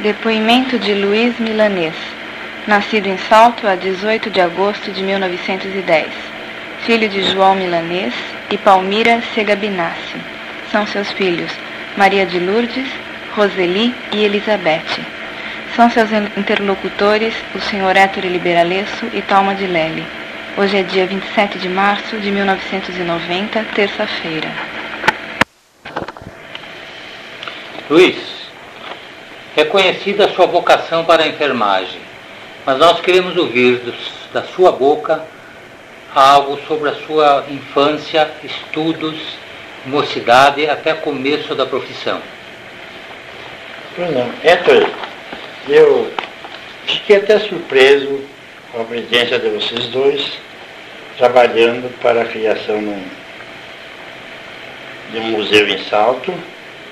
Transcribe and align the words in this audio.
Depoimento 0.00 0.78
de 0.78 0.94
Luiz 0.94 1.36
Milanês. 1.40 1.94
Nascido 2.68 3.08
em 3.08 3.18
Salto 3.18 3.66
a 3.66 3.74
18 3.74 4.30
de 4.30 4.40
agosto 4.40 4.92
de 4.92 5.02
1910. 5.02 6.06
Filho 6.86 7.08
de 7.08 7.24
João 7.32 7.56
Milanês 7.56 8.14
e 8.48 8.56
Palmira 8.56 9.20
Segabinassi. 9.34 10.16
São 10.70 10.86
seus 10.86 11.10
filhos 11.10 11.50
Maria 11.96 12.24
de 12.24 12.38
Lourdes, 12.38 12.86
Roseli 13.34 13.92
e 14.12 14.24
Elizabeth. 14.24 15.04
São 15.74 15.90
seus 15.90 16.10
interlocutores 16.36 17.34
o 17.52 17.58
Sr. 17.58 17.96
Héctor 17.96 18.24
Liberalesso 18.24 19.04
e 19.12 19.20
Talma 19.20 19.52
de 19.52 19.66
Lely. 19.66 20.06
Hoje 20.56 20.76
é 20.76 20.82
dia 20.84 21.06
27 21.06 21.58
de 21.58 21.68
março 21.68 22.16
de 22.18 22.30
1990, 22.30 23.64
terça-feira. 23.74 24.48
Luiz, 27.90 28.37
é 29.58 29.64
conhecida 29.64 30.26
a 30.26 30.28
sua 30.28 30.46
vocação 30.46 31.04
para 31.04 31.24
a 31.24 31.26
enfermagem, 31.26 32.00
mas 32.64 32.78
nós 32.78 33.00
queremos 33.00 33.36
ouvir 33.36 33.82
da 34.32 34.44
sua 34.44 34.70
boca 34.70 35.24
algo 36.14 36.60
sobre 36.68 36.90
a 36.90 36.94
sua 36.94 37.44
infância, 37.50 38.30
estudos, 38.44 39.18
mocidade 39.84 40.70
até 40.70 40.94
começo 40.94 41.56
da 41.56 41.66
profissão. 41.66 42.22
Héctor, 44.44 44.88
eu 45.68 46.12
fiquei 46.86 47.16
até 47.16 47.40
surpreso 47.40 48.22
com 48.70 48.82
a 48.82 48.84
presença 48.84 49.40
de 49.40 49.48
vocês 49.48 49.88
dois, 49.88 50.38
trabalhando 51.16 51.92
para 52.00 52.22
a 52.22 52.26
criação 52.26 52.78
de 55.10 55.18
um 55.18 55.30
museu 55.32 55.68
em 55.68 55.82
Salto, 55.84 56.32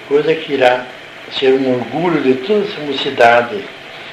coisa 0.09 0.34
que 0.34 0.55
irá 0.55 0.84
ser 1.33 1.53
um 1.53 1.75
orgulho 1.75 2.21
de 2.23 2.35
toda 2.47 2.65
essa 2.65 2.80
mocidade 2.80 3.65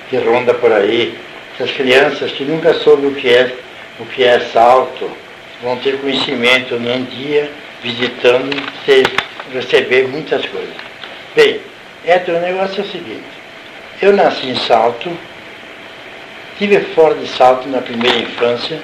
que 0.10 0.18
ronda 0.18 0.54
por 0.54 0.72
aí. 0.72 1.18
Essas 1.56 1.72
crianças 1.72 2.32
que 2.32 2.44
nunca 2.44 2.74
soube 2.74 3.08
o 3.08 3.16
que 3.16 3.30
é, 3.30 3.54
o 4.00 4.06
que 4.06 4.24
é 4.24 4.40
salto, 4.52 5.10
vão 5.62 5.78
ter 5.78 5.98
conhecimento 6.00 6.80
num 6.80 7.04
dia, 7.06 7.50
visitando, 7.82 8.56
ter, 8.86 9.06
receber 9.54 10.08
muitas 10.08 10.46
coisas. 10.46 10.76
Bem, 11.36 11.60
Héctor, 12.06 12.36
o 12.36 12.40
negócio 12.40 12.82
é 12.82 12.84
o 12.84 12.92
seguinte, 12.92 13.24
eu 14.02 14.14
nasci 14.14 14.48
em 14.48 14.56
Salto, 14.56 15.10
tive 16.58 16.80
fora 16.94 17.16
de 17.16 17.28
Salto 17.28 17.68
na 17.70 17.82
primeira 17.82 18.18
infância, 18.18 18.80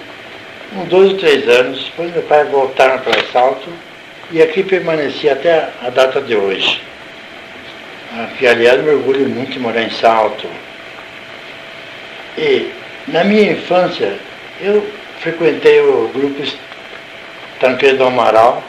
com 0.73 0.85
dois 0.85 1.11
ou 1.11 1.17
três 1.17 1.47
anos, 1.47 1.83
depois 1.83 2.13
meu 2.13 2.23
pai 2.23 2.45
voltaram 2.45 2.99
para 2.99 3.23
Salto 3.31 3.69
e 4.31 4.41
aqui 4.41 4.63
permaneci 4.63 5.29
até 5.29 5.69
a 5.81 5.89
data 5.89 6.21
de 6.21 6.35
hoje. 6.35 6.81
Ah, 8.11 8.27
que 8.37 8.47
aliás 8.47 8.81
me 8.81 8.89
orgulho 8.89 9.29
muito 9.29 9.51
de 9.51 9.59
morar 9.59 9.83
em 9.83 9.91
Salto. 9.91 10.47
E 12.35 12.71
na 13.07 13.23
minha 13.23 13.51
infância 13.51 14.17
eu 14.59 14.83
frequentei 15.19 15.79
o 15.81 16.09
grupo 16.13 16.41
Tancredo 17.59 17.99
do 17.99 18.05
Amaral. 18.05 18.63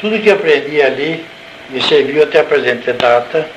Tudo 0.00 0.20
que 0.20 0.30
aprendi 0.30 0.80
ali 0.80 1.24
me 1.70 1.82
serviu 1.82 2.22
até 2.22 2.40
apresentar 2.40 2.92
data. 2.92 3.48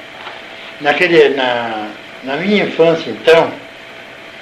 Naquele, 0.81 1.29
na, 1.29 1.89
na 2.23 2.37
minha 2.37 2.63
infância 2.63 3.11
então, 3.11 3.51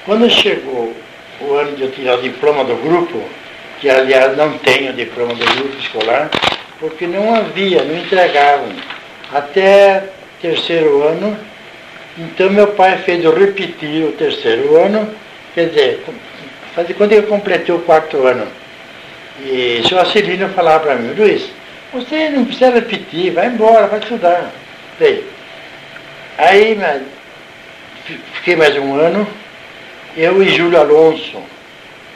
quando 0.05 0.29
chegou 0.29 0.95
o 1.41 1.53
ano 1.55 1.75
de 1.75 1.83
eu 1.83 1.91
tirar 1.91 2.19
o 2.19 2.21
diploma 2.21 2.63
do 2.63 2.75
grupo, 2.75 3.21
que 3.81 3.89
aliás 3.89 4.37
não 4.37 4.57
tenho 4.59 4.93
diploma 4.93 5.33
do 5.33 5.45
grupo 5.45 5.77
escolar, 5.77 6.29
porque 6.79 7.05
não 7.05 7.35
havia, 7.35 7.83
não 7.83 7.97
entregavam 7.97 8.69
até 9.31 10.03
terceiro 10.41 11.03
ano. 11.03 11.37
Então 12.17 12.49
meu 12.49 12.67
pai 12.67 12.97
fez 12.99 13.23
eu 13.23 13.37
repetir 13.37 14.05
o 14.05 14.13
terceiro 14.13 14.77
ano, 14.77 15.13
quer 15.53 15.69
dizer, 15.69 16.03
fazer 16.73 16.93
quando 16.93 17.11
eu 17.11 17.23
completei 17.23 17.75
o 17.75 17.79
quarto 17.79 18.25
ano. 18.25 18.47
E 19.43 19.81
o 19.83 19.87
senhor 19.87 20.01
Acilino 20.01 20.47
falava 20.49 20.85
para 20.85 20.95
mim, 20.95 21.13
Luiz, 21.13 21.49
você 21.91 22.29
não 22.29 22.45
precisa 22.45 22.69
repetir, 22.69 23.33
vai 23.33 23.47
embora, 23.47 23.87
vai 23.87 23.99
estudar. 23.99 24.49
Bem, 24.97 25.23
aí 26.37 26.77
fiquei 28.33 28.55
mais 28.55 28.77
um 28.77 28.95
ano, 28.95 29.27
eu 30.15 30.41
e 30.41 30.55
Júlio 30.55 30.79
Alonso, 30.79 31.43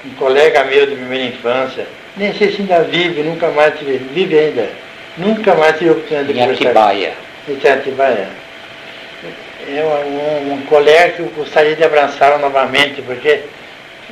um 0.05 0.09
colega 0.11 0.63
meu 0.63 0.85
de 0.85 0.95
primeira 0.95 1.25
infância, 1.25 1.85
nem 2.15 2.33
sei 2.33 2.53
se 2.53 2.61
ainda 2.61 2.83
vive, 2.83 3.21
nunca 3.21 3.49
mais 3.49 3.73
vive 3.79 4.39
ainda, 4.39 4.69
nunca 5.17 5.55
mais 5.55 5.77
tive 5.77 5.91
oportunidade 5.91 6.33
de 6.33 6.39
conversar. 6.39 6.69
Atibaia 6.69 7.29
de 7.55 7.67
Atibaia. 7.67 8.27
É 9.67 9.83
um, 9.83 10.53
um 10.53 10.61
colega 10.63 11.13
que 11.13 11.19
eu 11.19 11.27
gostaria 11.27 11.75
de 11.75 11.83
abraçar 11.83 12.39
novamente, 12.39 13.01
porque 13.01 13.41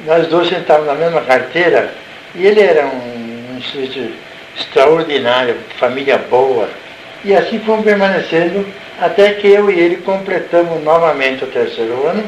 nós 0.06 0.28
dois 0.28 0.50
sentávamos 0.50 0.88
na 0.88 0.96
mesma 0.96 1.22
carteira 1.22 1.92
e 2.36 2.46
ele 2.46 2.62
era 2.62 2.86
um, 2.86 3.56
um 3.56 3.62
sujeito 3.62 4.14
extraordinário, 4.58 5.56
família 5.80 6.18
boa. 6.18 6.70
E 7.24 7.34
assim 7.34 7.60
fomos 7.60 7.84
permanecendo 7.84 8.66
até 9.02 9.34
que 9.34 9.48
eu 9.48 9.72
e 9.72 9.80
ele 9.80 9.98
completamos 9.98 10.84
novamente 10.84 11.44
o 11.44 11.48
terceiro 11.48 12.06
ano. 12.08 12.24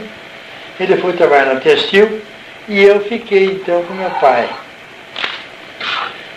Ele 0.79 0.97
foi 0.97 1.13
trabalhar 1.13 1.53
na 1.53 1.59
Textil 1.59 2.21
e 2.67 2.81
eu 2.81 3.01
fiquei 3.01 3.45
então 3.45 3.83
com 3.83 3.93
meu 3.93 4.09
pai. 4.11 4.49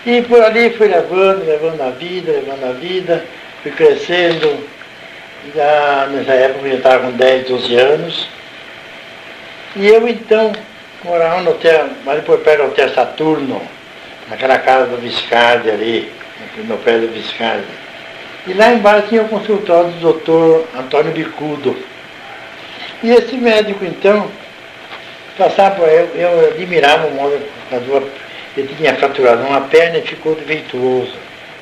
E 0.05 0.23
por 0.23 0.43
ali 0.43 0.71
fui 0.71 0.89
levando, 0.89 1.47
levando 1.47 1.81
a 1.81 1.91
vida, 1.91 2.33
levando 2.33 2.65
a 2.65 2.73
vida 2.73 3.25
fui 3.63 3.71
crescendo, 3.71 4.59
já 5.55 6.09
nessa 6.11 6.33
época 6.33 6.67
eu 6.67 6.77
estava 6.77 7.07
com 7.07 7.13
10, 7.13 7.49
12 7.49 7.75
anos. 7.77 8.29
E 9.77 9.87
eu 9.87 10.07
então 10.07 10.53
morava 11.05 11.41
no 11.43 11.53
hotel, 11.53 11.89
mas 12.05 12.17
depois 12.17 12.43
perto 12.43 12.63
do 12.63 12.69
hotel 12.69 12.89
Saturno, 12.91 13.63
naquela 14.29 14.59
casa 14.59 14.87
do 14.87 14.97
Viscardi 14.99 15.71
ali, 15.71 16.13
no 16.65 16.77
pé 16.79 16.99
do 16.99 17.09
Viscardi. 17.09 17.65
E 18.47 18.53
lá 18.53 18.73
embaixo 18.73 19.09
tinha 19.09 19.23
o 19.23 19.29
consultório 19.29 19.93
do 19.93 20.01
doutor 20.01 20.67
Antônio 20.77 21.13
Bicudo. 21.13 21.77
E 23.03 23.11
esse 23.11 23.37
médico 23.37 23.85
então, 23.85 24.29
passava, 25.39 25.85
eu, 25.87 26.07
eu 26.17 26.51
admirava 26.51 27.07
o 27.07 27.15
modo, 27.15 27.41
ele 28.57 28.75
tinha 28.77 28.95
fraturado 28.95 29.43
uma 29.43 29.63
perna 29.63 29.99
e 29.99 30.03
ficou 30.03 30.35
defeituoso. 30.35 31.15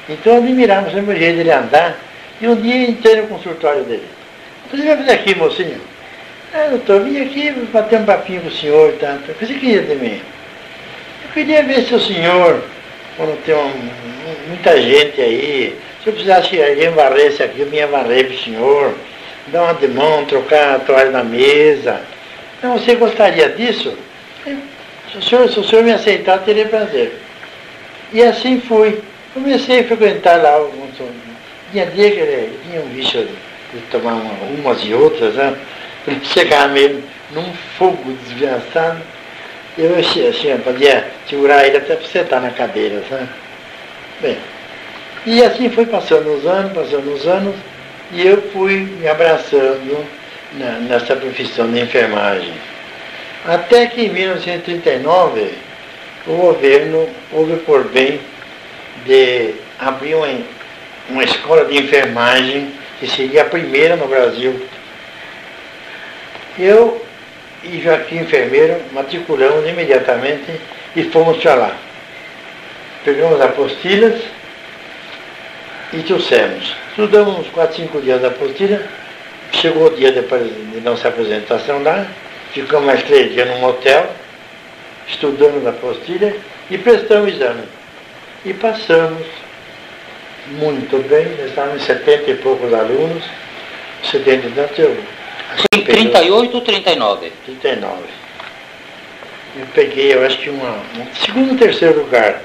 Então 0.08 0.36
admirava 0.36 0.90
sempre 0.90 1.14
o 1.14 1.18
jeito 1.18 1.36
dele 1.36 1.52
andar. 1.52 1.96
E 2.40 2.48
um 2.48 2.56
dia 2.56 2.88
entrei 2.88 3.16
no 3.16 3.28
consultório 3.28 3.84
dele. 3.84 4.06
O 4.66 4.76
que 4.76 4.82
vai 4.82 4.96
fazer 4.96 5.12
aqui, 5.12 5.34
mocinho? 5.34 5.80
Ah, 6.52 6.68
doutor, 6.70 7.02
vim 7.02 7.20
aqui 7.20 7.50
bater 7.72 8.00
um 8.00 8.04
papinho 8.04 8.40
com 8.40 8.48
o 8.48 8.52
senhor 8.52 8.90
e 8.90 8.96
tanto. 8.98 9.30
O 9.30 9.34
que 9.34 9.46
você 9.46 9.54
queria 9.54 9.82
de 9.82 9.94
mim? 9.94 10.20
Eu 11.24 11.32
queria 11.32 11.62
ver 11.62 11.82
se 11.82 11.94
o 11.94 12.00
senhor, 12.00 12.64
quando 13.16 13.40
tem 13.44 13.54
um, 13.54 13.90
muita 14.48 14.80
gente 14.80 15.20
aí, 15.20 15.78
se 16.02 16.08
eu 16.08 16.12
precisasse 16.12 16.48
que 16.48 16.62
alguém 16.62 16.90
varresse 16.90 17.42
aqui, 17.42 17.60
eu 17.60 17.66
vinha 17.66 17.86
varrer 17.86 18.26
para 18.26 18.34
o 18.34 18.38
senhor, 18.38 18.94
dar 19.48 19.62
uma 19.62 19.74
de 19.74 19.86
mão, 19.88 20.24
trocar 20.24 20.76
a 20.76 20.78
toalha 20.80 21.10
na 21.10 21.22
mesa. 21.22 22.00
Então, 22.58 22.76
você 22.76 22.94
gostaria 22.96 23.50
disso? 23.50 23.96
Se 25.12 25.18
o 25.18 25.22
senhor, 25.22 25.48
se 25.50 25.60
o 25.60 25.64
senhor 25.64 25.84
me 25.84 25.92
aceitar, 25.92 26.38
teria 26.38 26.66
prazer. 26.66 27.18
E 28.12 28.22
assim 28.22 28.60
fui. 28.60 29.00
Comecei 29.34 29.80
a 29.80 29.84
frequentar 29.84 30.42
lá, 30.42 30.58
tinha 31.70 31.86
dia 31.86 32.10
que 32.10 32.18
ele 32.18 32.58
tinha 32.64 32.80
um 32.80 32.88
vício 32.88 33.28
de 33.72 33.80
tomar 33.90 34.14
uma, 34.14 34.32
umas 34.58 34.84
e 34.84 34.92
outras, 34.92 35.34
né? 35.34 35.56
Ele 36.08 36.20
chegava 36.24 36.68
mesmo 36.68 37.02
num 37.30 37.52
fogo 37.78 38.16
desgraçado. 38.24 39.00
Eu 39.78 39.96
assim, 39.96 40.58
podia 40.64 41.06
segurar 41.28 41.64
ele 41.66 41.76
até 41.76 41.94
para 41.94 42.08
sentar 42.08 42.40
na 42.40 42.50
cadeira, 42.50 43.02
sabe? 43.08 43.28
Bem, 44.20 44.36
e 45.26 45.42
assim 45.44 45.70
foi 45.70 45.86
passando 45.86 46.34
os 46.34 46.44
anos, 46.46 46.72
passando 46.72 47.12
os 47.14 47.26
anos, 47.26 47.54
e 48.12 48.26
eu 48.26 48.42
fui 48.52 48.78
me 48.78 49.06
abraçando 49.06 50.04
na, 50.54 50.72
nessa 50.80 51.14
profissão 51.14 51.70
de 51.70 51.80
enfermagem. 51.80 52.52
Até 53.44 53.86
que 53.86 54.02
em 54.02 54.08
1939 54.10 55.54
o 56.26 56.32
governo 56.34 57.08
houve 57.32 57.56
por 57.58 57.84
bem 57.84 58.20
de 59.06 59.54
abrir 59.78 60.14
uma, 60.14 60.28
uma 61.08 61.24
escola 61.24 61.64
de 61.64 61.78
enfermagem 61.78 62.72
que 62.98 63.06
seria 63.06 63.42
a 63.42 63.46
primeira 63.46 63.96
no 63.96 64.06
Brasil. 64.06 64.60
Eu 66.58 67.02
e 67.64 67.80
Joaquim 67.80 68.18
Enfermeiro 68.18 68.76
matriculamos 68.92 69.68
imediatamente 69.68 70.60
e 70.94 71.04
fomos 71.04 71.38
para 71.38 71.54
lá. 71.54 71.76
Pegamos 73.04 73.40
apostilhas 73.40 74.20
e 75.92 76.02
trouxemos. 76.02 76.74
Estudamos 76.90 77.38
uns 77.38 77.48
4, 77.48 77.76
5 77.76 78.00
dias 78.02 78.20
da 78.20 78.28
apostilha, 78.28 78.86
chegou 79.52 79.86
o 79.86 79.96
dia 79.96 80.12
depois 80.12 80.42
de 80.44 80.80
nossa 80.82 81.08
apresentação 81.08 81.82
lá, 81.82 82.06
ficamos 82.52 82.86
mais 82.86 83.02
três 83.02 83.32
dias 83.32 83.48
num 83.48 83.64
hotel, 83.64 84.10
estudando 85.08 85.66
a 85.66 85.70
apostilha 85.70 86.36
e 86.70 86.78
prestamos 86.78 87.34
exame. 87.34 87.62
E 88.44 88.54
passamos 88.54 89.26
muito 90.48 90.98
bem, 91.08 91.26
estávamos 91.46 91.82
70 91.82 92.30
e 92.30 92.34
poucos 92.36 92.72
alunos, 92.72 93.24
70 94.10 94.46
e 94.46 94.50
tantos, 94.52 94.78
eu 94.78 94.96
Em 95.74 95.84
38 95.84 96.54
ou 96.54 96.60
39? 96.60 97.32
39. 97.44 97.96
Eu 99.56 99.66
peguei, 99.74 100.14
eu 100.14 100.24
acho 100.24 100.38
que 100.38 100.50
uma, 100.50 100.70
um 100.70 101.14
segundo 101.14 101.52
ou 101.52 101.58
terceiro 101.58 102.00
lugar. 102.00 102.40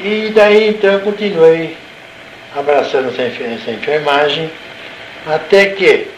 E 0.00 0.30
daí 0.34 0.68
então 0.68 0.92
eu 0.92 1.00
continuei 1.00 1.76
abraçando 2.54 3.08
essa 3.08 3.70
enfermagem, 3.70 4.50
até 5.26 5.66
que 5.66 6.08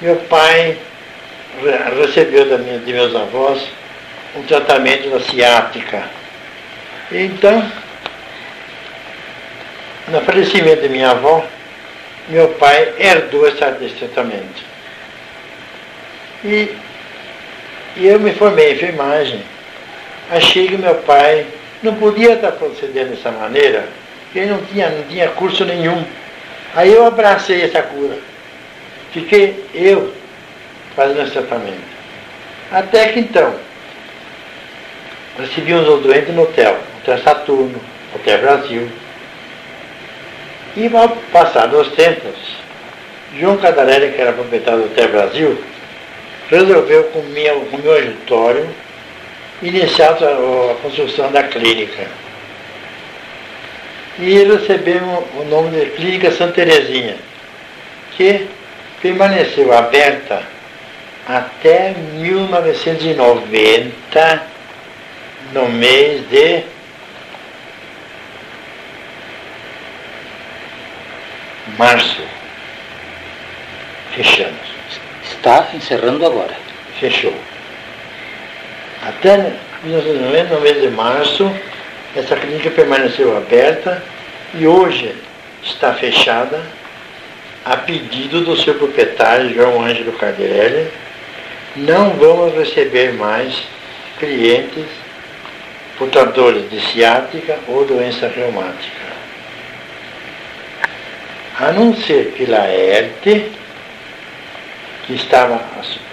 meu 0.00 0.16
pai 0.16 0.78
recebeu 2.00 2.58
minha, 2.58 2.78
de 2.78 2.92
meus 2.92 3.14
avós 3.14 3.68
um 4.36 4.42
tratamento 4.42 5.10
da 5.10 5.20
ciática. 5.20 6.04
Então, 7.10 7.70
no 10.08 10.20
falecimento 10.20 10.82
de 10.82 10.88
minha 10.88 11.10
avó, 11.10 11.44
meu 12.28 12.48
pai 12.50 12.92
herdou 12.98 13.46
esse 13.48 13.56
tratamento. 13.98 14.62
E, 16.44 16.76
e 17.96 18.06
eu 18.06 18.20
me 18.20 18.32
formei 18.32 18.72
em 18.72 18.74
enfermagem. 18.74 19.42
Achei 20.30 20.68
que 20.68 20.76
meu 20.76 20.94
pai 20.96 21.46
não 21.82 21.94
podia 21.94 22.34
estar 22.34 22.52
procedendo 22.52 23.10
dessa 23.10 23.30
maneira, 23.30 23.88
porque 24.24 24.40
ele 24.40 24.50
não 24.50 24.62
tinha, 24.66 24.90
não 24.90 25.02
tinha 25.04 25.28
curso 25.28 25.64
nenhum. 25.64 26.04
Aí 26.74 26.92
eu 26.92 27.06
abracei 27.06 27.62
essa 27.62 27.82
cura. 27.82 28.18
Fiquei 29.12 29.64
eu 29.74 30.12
fazendo 30.98 31.22
esse 31.22 31.30
tratamento. 31.30 31.80
Até 32.72 33.12
que 33.12 33.20
então, 33.20 33.54
recebíamos 35.38 35.88
os 35.88 36.02
doentes 36.02 36.34
no 36.34 36.42
hotel, 36.42 36.76
Hotel 36.98 37.18
Saturno, 37.18 37.80
Hotel 38.12 38.38
Brasil. 38.40 38.90
E 40.76 40.90
ao 40.96 41.08
passar 41.32 41.68
dos 41.68 41.88
tempos, 41.92 42.34
João 43.38 43.58
Cadarelli, 43.58 44.12
que 44.12 44.20
era 44.20 44.32
proprietário 44.32 44.80
do 44.80 44.86
Hotel 44.86 45.08
Brasil, 45.08 45.64
resolveu 46.50 47.04
com, 47.04 47.22
minha, 47.22 47.54
com 47.54 47.78
meu 47.78 47.92
auditório 47.92 48.68
iniciar 49.62 50.18
a, 50.20 50.72
a 50.72 50.74
construção 50.82 51.30
da 51.30 51.44
clínica. 51.44 52.08
E 54.18 54.42
recebemos 54.42 55.24
o 55.36 55.44
nome 55.44 55.78
de 55.78 55.90
Clínica 55.92 56.32
Santa 56.32 56.54
Terezinha, 56.54 57.16
que 58.16 58.48
permaneceu 59.00 59.72
aberta 59.72 60.57
até 61.28 61.94
1990, 62.14 64.42
no 65.52 65.68
mês 65.68 66.26
de 66.30 66.64
março. 71.76 72.22
Fechamos. 74.12 74.78
Está 75.22 75.68
encerrando 75.74 76.24
agora. 76.24 76.56
Fechou. 76.98 77.34
Até 79.06 79.52
1990, 79.84 80.54
no 80.54 80.62
mês 80.62 80.80
de 80.80 80.88
março, 80.88 81.54
essa 82.16 82.34
clínica 82.36 82.70
permaneceu 82.70 83.36
aberta 83.36 84.02
e 84.54 84.66
hoje 84.66 85.14
está 85.62 85.92
fechada 85.92 86.62
a 87.64 87.76
pedido 87.76 88.40
do 88.40 88.56
seu 88.56 88.74
proprietário, 88.74 89.54
João 89.54 89.84
Ângelo 89.84 90.12
Cardelli. 90.14 90.90
Não 91.78 92.10
vamos 92.10 92.54
receber 92.54 93.12
mais 93.12 93.54
clientes 94.18 94.84
portadores 95.96 96.68
de 96.68 96.80
ciática 96.80 97.56
ou 97.68 97.84
doença 97.84 98.26
reumática. 98.26 99.06
A 101.60 101.70
não 101.70 101.94
ser 101.94 102.32
que 102.32 102.46
Laerte, 102.46 103.52
que 105.06 105.14
estava, 105.14 105.60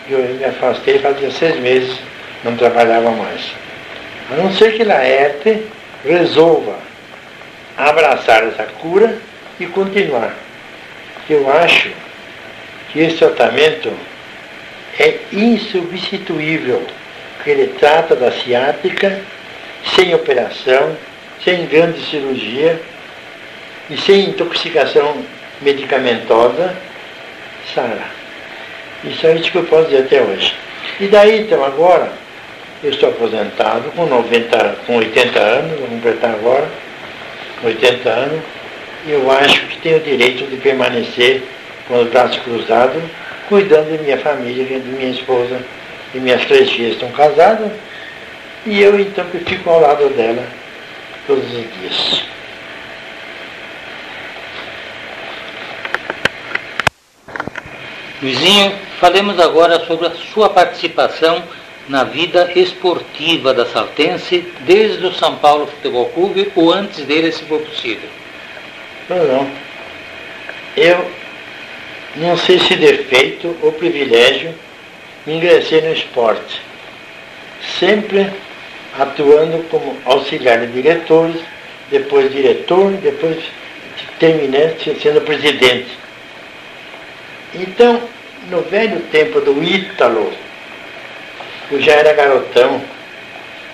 eu 0.07 0.19
me 0.35 0.45
afastei 0.45 0.99
fazia 0.99 1.31
seis 1.31 1.59
meses, 1.59 1.97
não 2.43 2.55
trabalhava 2.55 3.09
mais. 3.09 3.41
A 4.31 4.35
não 4.35 4.51
ser 4.51 4.73
que 4.73 4.83
Laerte 4.83 5.63
resolva 6.03 6.77
abraçar 7.75 8.43
essa 8.43 8.65
cura 8.81 9.17
e 9.59 9.65
continuar. 9.65 10.35
Eu 11.27 11.51
acho 11.51 11.89
que 12.91 12.99
esse 12.99 13.17
tratamento 13.17 13.91
é 14.99 15.19
insubstituível, 15.31 16.85
porque 17.35 17.49
ele 17.51 17.67
trata 17.79 18.15
da 18.15 18.31
ciática 18.31 19.21
sem 19.95 20.13
operação, 20.13 20.95
sem 21.43 21.65
grande 21.67 22.01
cirurgia 22.09 22.81
e 23.89 23.97
sem 23.97 24.29
intoxicação 24.29 25.23
medicamentosa, 25.61 26.75
sara. 27.73 28.05
Isso 29.03 29.27
é 29.27 29.35
isso 29.35 29.51
que 29.51 29.57
eu 29.57 29.63
posso 29.65 29.89
dizer 29.89 30.03
até 30.03 30.21
hoje. 30.21 30.55
E 30.99 31.07
daí, 31.07 31.41
então, 31.41 31.63
agora, 31.63 32.11
eu 32.83 32.89
estou 32.89 33.09
aposentado 33.09 33.91
com, 33.91 34.05
90, 34.05 34.77
com 34.87 34.97
80 34.97 35.39
anos, 35.39 35.79
vou 35.79 35.87
completar 35.87 36.31
agora, 36.31 36.67
80 37.63 38.09
anos, 38.09 38.41
eu 39.07 39.29
acho 39.29 39.65
que 39.67 39.77
tenho 39.79 39.97
o 39.97 40.01
direito 40.01 40.45
de 40.45 40.57
permanecer 40.57 41.43
com 41.87 42.01
os 42.01 42.09
braços 42.09 42.37
cruzados, 42.43 43.03
cuidando 43.47 43.97
de 43.97 44.03
minha 44.03 44.17
família, 44.17 44.79
de 44.79 44.89
minha 44.89 45.11
esposa 45.11 45.61
e 46.13 46.19
minhas 46.19 46.45
três 46.45 46.71
filhas 46.71 46.93
estão 46.93 47.11
casadas, 47.11 47.71
e 48.65 48.81
eu 48.81 48.99
então 48.99 49.25
que 49.25 49.39
fico 49.39 49.69
ao 49.69 49.81
lado 49.81 50.09
dela 50.09 50.45
todos 51.27 51.45
os 51.45 51.51
dias. 51.51 52.23
Luizinho, 58.21 58.73
falemos 58.99 59.39
agora 59.39 59.85
sobre 59.85 60.07
a 60.07 60.11
sua 60.11 60.49
participação 60.49 61.43
na 61.87 62.03
vida 62.03 62.51
esportiva 62.55 63.53
da 63.53 63.65
Saltense, 63.65 64.51
desde 64.61 65.05
o 65.05 65.13
São 65.13 65.35
Paulo 65.35 65.67
Futebol 65.67 66.07
Clube 66.09 66.51
ou 66.55 66.73
antes 66.73 67.05
dele, 67.05 67.31
se 67.31 67.43
for 67.43 67.61
possível. 67.61 68.09
Não, 69.07 69.23
não. 69.25 69.51
Eu 70.75 71.05
não 72.17 72.37
sei 72.37 72.59
se 72.59 72.75
defeito 72.75 73.55
ou 73.61 73.71
privilégio 73.73 74.53
ingressei 75.27 75.81
no 75.81 75.93
esporte. 75.93 76.61
Sempre 77.79 78.31
atuando 78.97 79.63
como 79.69 79.97
auxiliar 80.05 80.59
de 80.59 80.67
diretores, 80.67 81.41
depois 81.89 82.31
diretor, 82.31 82.91
depois 82.93 83.43
terminei 84.19 84.75
sendo 85.01 85.21
presidente. 85.21 85.97
Então, 87.53 88.01
no 88.49 88.61
velho 88.61 88.99
tempo 89.11 89.41
do 89.41 89.63
Ítalo, 89.63 90.31
eu 91.71 91.81
já 91.81 91.93
era 91.93 92.13
garotão 92.13 92.81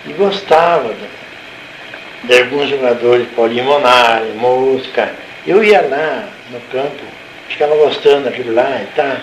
e 0.06 0.12
gostava 0.12 0.94
de, 0.94 2.26
de 2.28 2.40
alguns 2.40 2.70
jogadores, 2.70 3.28
Paulinho 3.34 3.64
Monari, 3.64 4.32
Mosca. 4.36 5.14
Eu 5.46 5.62
ia 5.62 5.82
lá 5.82 6.28
no 6.50 6.60
campo, 6.72 7.02
ficava 7.52 7.76
gostando 7.76 8.24
daquilo 8.24 8.54
lá 8.54 8.80
e 8.82 8.86
tá, 8.96 9.20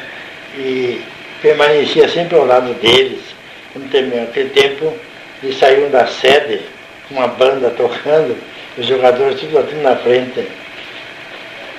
e 0.56 1.02
permanecia 1.42 2.08
sempre 2.08 2.38
ao 2.38 2.46
lado 2.46 2.74
deles. 2.76 3.20
Naquele 3.76 4.50
tempo, 4.50 4.94
eles 5.44 5.58
saíam 5.58 5.90
da 5.90 6.08
sede, 6.08 6.62
uma 7.12 7.28
banda 7.28 7.70
tocando, 7.72 8.38
os 8.78 8.86
jogadores 8.86 9.40
tudo, 9.40 9.64
tudo 9.68 9.82
na 9.82 9.96
frente. 9.96 10.48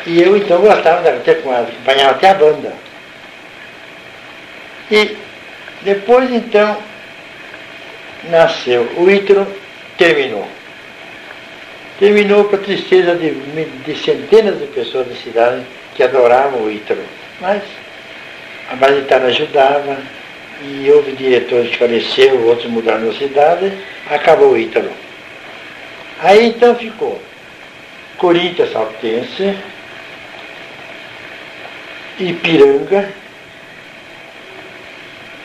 E 0.07 0.23
eu 0.23 0.37
então 0.37 0.61
gostava 0.61 1.03
de 1.03 1.31
acompanhar 1.31 2.11
até 2.11 2.31
a 2.31 2.35
banda. 2.35 2.73
E 4.91 5.17
depois 5.83 6.33
então 6.33 6.77
nasceu. 8.25 8.91
O 8.97 9.11
Ítalo 9.11 9.47
terminou. 9.97 10.49
Terminou 11.99 12.45
para 12.45 12.59
tristeza 12.59 13.15
de, 13.15 13.33
de, 13.33 13.97
centenas 13.97 14.59
de 14.59 14.67
pessoas 14.69 15.07
da 15.07 15.15
cidade 15.15 15.63
que 16.01 16.05
adoravam 16.05 16.63
o 16.63 16.73
Ítalo. 16.73 17.05
Mas 17.43 17.63
a 18.71 18.75
Baritária 18.75 19.27
ajudava, 19.27 19.99
e 20.63 20.91
houve 20.91 21.13
diretores 21.13 21.71
que 21.71 21.77
faleceram, 21.77 22.43
outros 22.47 22.71
mudaram 22.71 23.07
da 23.07 23.13
cidade, 23.13 23.71
acabou 24.11 24.53
o 24.53 24.59
Ítalo. 24.59 24.91
Aí 26.23 26.47
então 26.47 26.75
ficou 26.75 27.21
Corinthians 28.17 28.73
Saltense, 28.73 29.59
Ipiranga, 32.19 33.11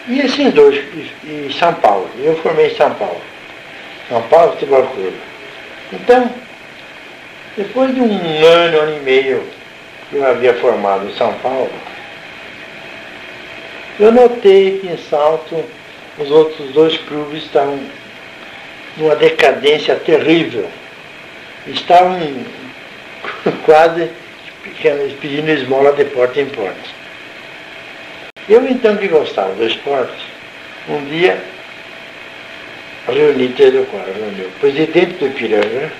e 0.07 0.19
esses 0.21 0.53
dois, 0.53 0.77
e, 1.25 1.53
São 1.59 1.73
Paulo. 1.73 2.09
Eu 2.17 2.37
formei 2.37 2.67
em 2.67 2.75
São 2.75 2.93
Paulo. 2.93 3.19
São 4.07 4.21
Paulo 4.23 4.53
Futebol 4.53 4.83
Clube. 4.87 5.17
Então, 5.91 6.31
depois 7.57 7.93
de 7.93 7.99
um 7.99 8.45
ano, 8.45 8.79
ano 8.79 8.97
e 8.97 8.99
meio 9.01 9.43
eu 10.15 10.25
havia 10.25 10.53
formado 10.55 11.07
em 11.07 11.13
São 11.15 11.33
Paulo, 11.35 11.71
eu 13.99 14.11
notei 14.11 14.79
que 14.79 14.87
em 14.87 14.97
Salto 14.97 15.63
os 16.17 16.31
outros 16.31 16.71
dois 16.71 16.97
clubes 16.97 17.43
estavam 17.43 17.79
numa 18.97 19.15
decadência 19.15 19.95
terrível. 19.95 20.69
Estavam 21.67 22.19
quase 23.65 24.09
pedindo 25.21 25.49
esmola 25.49 25.93
de 25.93 26.05
porta 26.05 26.39
em 26.39 26.47
porta. 26.47 27.05
Eu 28.47 28.65
então 28.67 28.95
que 28.97 29.07
gostava 29.07 29.53
do 29.53 29.65
esporte, 29.65 30.25
um 30.87 31.03
dia 31.05 31.41
reuni 33.07 33.49
três 33.49 33.73
reuniu 33.73 34.47
o 34.47 34.59
presidente 34.59 35.13
do 35.13 35.27
Ipiranga, 35.27 35.91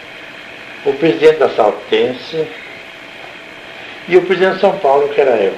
o 0.85 0.93
presidente 0.93 1.37
da 1.37 1.49
Saltense 1.49 2.47
e 4.07 4.17
o 4.17 4.21
presidente 4.21 4.55
de 4.55 4.61
São 4.61 4.77
Paulo, 4.77 5.09
que 5.09 5.19
era 5.19 5.35
eu. 5.37 5.53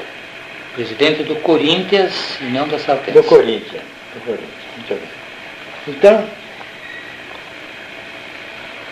Presidente 0.76 1.24
do 1.24 1.36
Corinthians 1.38 2.38
e 2.40 2.46
não 2.46 2.68
da 2.68 2.80
Saltense. 2.80 3.12
Do 3.12 3.24
Corinthians. 3.24 3.84
Do 4.14 4.22
Corinthians. 4.26 4.50
Muito 4.76 4.94
bem. 4.94 5.10
Então, 5.88 6.30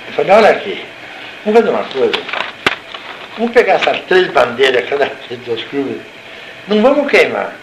eu 0.07 0.13
falei, 0.13 0.31
olha 0.31 0.49
aqui, 0.49 0.83
vamos 1.43 1.59
fazer 1.59 1.71
uma 1.71 1.83
coisa. 1.83 2.19
Vamos 3.37 3.53
pegar 3.53 3.73
essas 3.73 3.99
três 4.07 4.27
bandeiras, 4.31 4.89
cada 4.89 5.05
vez 5.05 5.39
dos 5.41 5.63
clubes. 5.65 6.01
Não 6.67 6.81
vamos 6.81 7.09
queimar. 7.11 7.55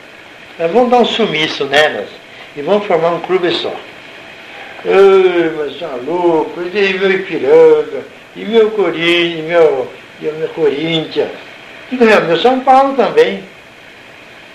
Nós 0.58 0.70
vamos 0.70 0.90
dar 0.90 0.98
um 0.98 1.04
sumiço 1.04 1.64
nelas 1.64 2.08
e 2.54 2.62
vamos 2.62 2.86
formar 2.86 3.10
um 3.10 3.20
clube 3.20 3.50
só. 3.50 3.74
Ai, 4.84 5.52
mas 5.56 5.78
tá 5.78 5.96
louco, 6.04 6.60
e 6.60 6.98
meu 6.98 7.10
Ipiranga, 7.10 8.04
e 8.36 8.44
meu 8.44 8.70
Corinthians, 8.72 9.38
e 9.38 9.42
meu, 9.42 9.92
e 10.20 10.24
meu 10.24 10.48
Corinthians. 10.50 11.30
E 11.92 11.96
meu 11.96 12.38
São 12.38 12.60
Paulo 12.60 12.96
também. 12.96 13.44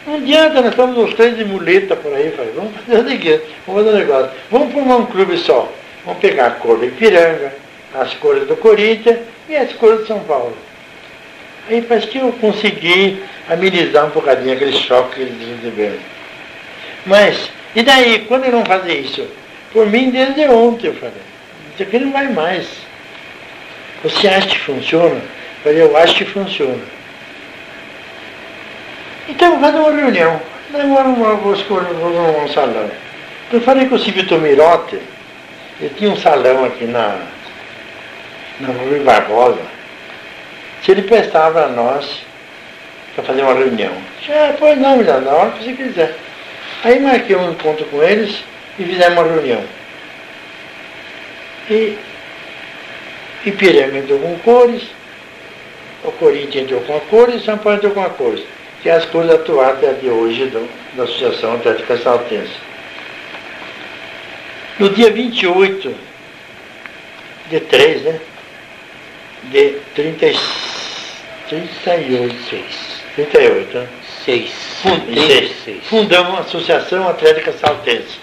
Não 0.07 0.15
adianta, 0.15 0.61
nós 0.61 0.71
estamos 0.71 0.97
os 0.97 1.13
três 1.13 1.37
de 1.37 1.45
muleta 1.45 1.95
por 1.95 2.11
aí, 2.13 2.31
falei, 2.31 2.53
vamos 2.55 2.71
fazer 2.77 3.03
o 3.03 3.09
seguinte, 3.09 3.41
vamos 3.67 3.83
fazer 3.83 3.95
um 3.95 3.99
negócio, 3.99 4.31
vamos 4.49 4.73
formar 4.73 4.95
um 4.95 5.05
clube 5.05 5.37
só. 5.37 5.71
Vamos 6.03 6.19
pegar 6.21 6.47
a 6.47 6.51
cor 6.51 6.77
do 6.77 6.85
Ipiranga, 6.85 7.53
as 7.93 8.13
cores 8.15 8.47
do 8.47 8.55
Corinthians 8.55 9.19
e 9.47 9.55
as 9.55 9.71
cores 9.73 9.99
de 10.01 10.07
São 10.07 10.21
Paulo. 10.21 10.55
Aí 11.69 11.81
parece 11.81 12.07
que 12.07 12.17
eu 12.17 12.31
consegui 12.39 13.21
amenizar 13.49 14.05
um 14.05 14.09
bocadinho 14.09 14.53
aquele 14.53 14.71
choque 14.71 15.15
que 15.15 15.21
eles 15.21 15.57
receberam. 15.57 15.97
Mas, 17.05 17.51
e 17.75 17.83
daí, 17.83 18.19
quando 18.27 18.45
eu 18.45 18.53
não 18.53 18.65
fazer 18.65 18.99
isso? 18.99 19.27
Por 19.73 19.85
mim, 19.85 20.09
desde 20.09 20.47
ontem 20.47 20.87
eu 20.87 20.93
falei, 20.95 21.13
isso 21.73 21.83
aqui 21.83 21.99
não 21.99 22.11
vai 22.11 22.29
mais. 22.29 22.65
Você 24.03 24.27
acha 24.27 24.47
que 24.47 24.59
funciona? 24.59 25.15
Eu 25.15 25.21
falei, 25.63 25.81
eu 25.81 25.97
acho 25.97 26.15
que 26.15 26.25
funciona. 26.25 26.96
Então, 29.27 29.59
fazer 29.59 29.77
uma 29.77 29.91
reunião. 29.91 30.41
Agora 30.73 31.35
vou 31.35 31.53
escolher 31.53 31.91
um 31.91 32.47
salão. 32.49 32.89
Eu 33.51 33.61
falei 33.61 33.87
com 33.87 33.95
o 33.95 33.99
Silvio 33.99 34.27
Tomirotti, 34.27 34.99
ele 35.79 35.93
tinha 35.97 36.11
um 36.11 36.17
salão 36.17 36.65
aqui 36.65 36.85
na, 36.85 37.21
na 38.59 38.67
Rua 38.67 38.99
Barbosa, 39.03 39.61
se 40.83 40.91
ele 40.91 41.03
prestava 41.03 41.65
a 41.65 41.67
nós 41.69 42.21
para 43.15 43.23
fazer 43.23 43.41
uma 43.43 43.53
reunião. 43.53 43.93
Ah, 44.29 44.53
pois 44.57 44.77
não, 44.77 45.03
já, 45.03 45.19
na 45.19 45.31
hora 45.31 45.51
que 45.51 45.63
você 45.63 45.73
quiser. 45.73 46.15
Aí 46.83 46.99
marquei 46.99 47.35
um 47.35 47.51
encontro 47.51 47.85
com 47.85 48.03
eles 48.03 48.43
e 48.77 48.83
fizemos 48.83 49.17
uma 49.17 49.23
reunião. 49.23 49.63
E 51.69 51.97
Ipiranga 53.45 53.99
entrou 53.99 54.19
com 54.19 54.37
cores, 54.39 54.83
o 56.03 56.11
Corinthians 56.13 56.65
entrou 56.65 56.81
com 56.81 56.99
cores 57.01 57.41
e 57.41 57.45
São 57.45 57.57
Paulo 57.57 57.77
entrou 57.77 57.93
com 57.93 58.03
cores 58.11 58.56
que 58.81 58.89
é 58.89 58.93
as 58.93 59.05
cores 59.05 59.31
atuais 59.31 59.77
até 59.83 60.07
hoje 60.07 60.45
do, 60.45 60.67
da 60.95 61.03
Associação 61.03 61.55
Atlética 61.55 61.97
Saltense. 61.97 62.53
No 64.79 64.89
dia 64.89 65.11
28 65.11 65.95
de 67.49 67.59
3, 67.59 68.01
né? 68.03 68.19
De 69.45 69.77
30, 69.95 70.39
38, 71.49 72.35
6. 72.49 72.97
38, 73.15 73.77
né? 73.77 73.87
6. 74.25 74.51
Fund, 74.83 75.01
fundamos 75.83 76.35
a 76.35 76.39
Associação 76.41 77.07
Atlética 77.07 77.51
Saltense. 77.53 78.19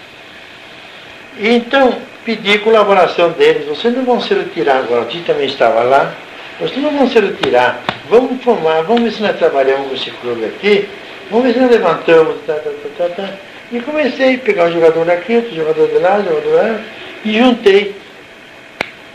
Então, 1.37 2.01
pedi 2.23 2.59
colaboração 2.59 3.31
deles. 3.31 3.67
Vocês 3.67 3.93
não 3.93 4.05
vão 4.05 4.21
se 4.21 4.33
retirar 4.33 4.77
agora, 4.77 5.01
a 5.01 5.09
gente 5.09 5.25
também 5.25 5.47
estava 5.47 5.83
lá. 5.83 6.15
Vocês 6.59 6.81
não 6.81 6.91
vão 6.91 7.09
se 7.09 7.19
retirar 7.19 7.83
vamos 8.09 8.43
formar, 8.43 8.81
vamos 8.83 9.03
ver 9.03 9.11
se 9.11 9.21
nós 9.21 9.37
trabalhamos 9.37 9.89
com 9.89 9.95
esse 9.95 10.11
clube 10.11 10.45
aqui, 10.45 10.87
vamos 11.29 11.47
ver 11.47 11.53
se 11.53 11.59
nós 11.59 11.71
levantamos, 11.71 12.35
tá, 12.45 12.53
tá, 12.53 12.69
tá, 12.69 12.89
tá, 12.97 13.15
tá. 13.15 13.33
E 13.71 13.79
comecei 13.81 14.35
a 14.35 14.37
pegar 14.39 14.65
um 14.65 14.73
jogador 14.73 15.05
daqui, 15.05 15.35
outro 15.35 15.55
jogador 15.55 15.87
de 15.87 15.97
lá, 15.97 16.21
jogador 16.21 16.53
lá, 16.53 16.81
e 17.23 17.37
juntei 17.37 17.95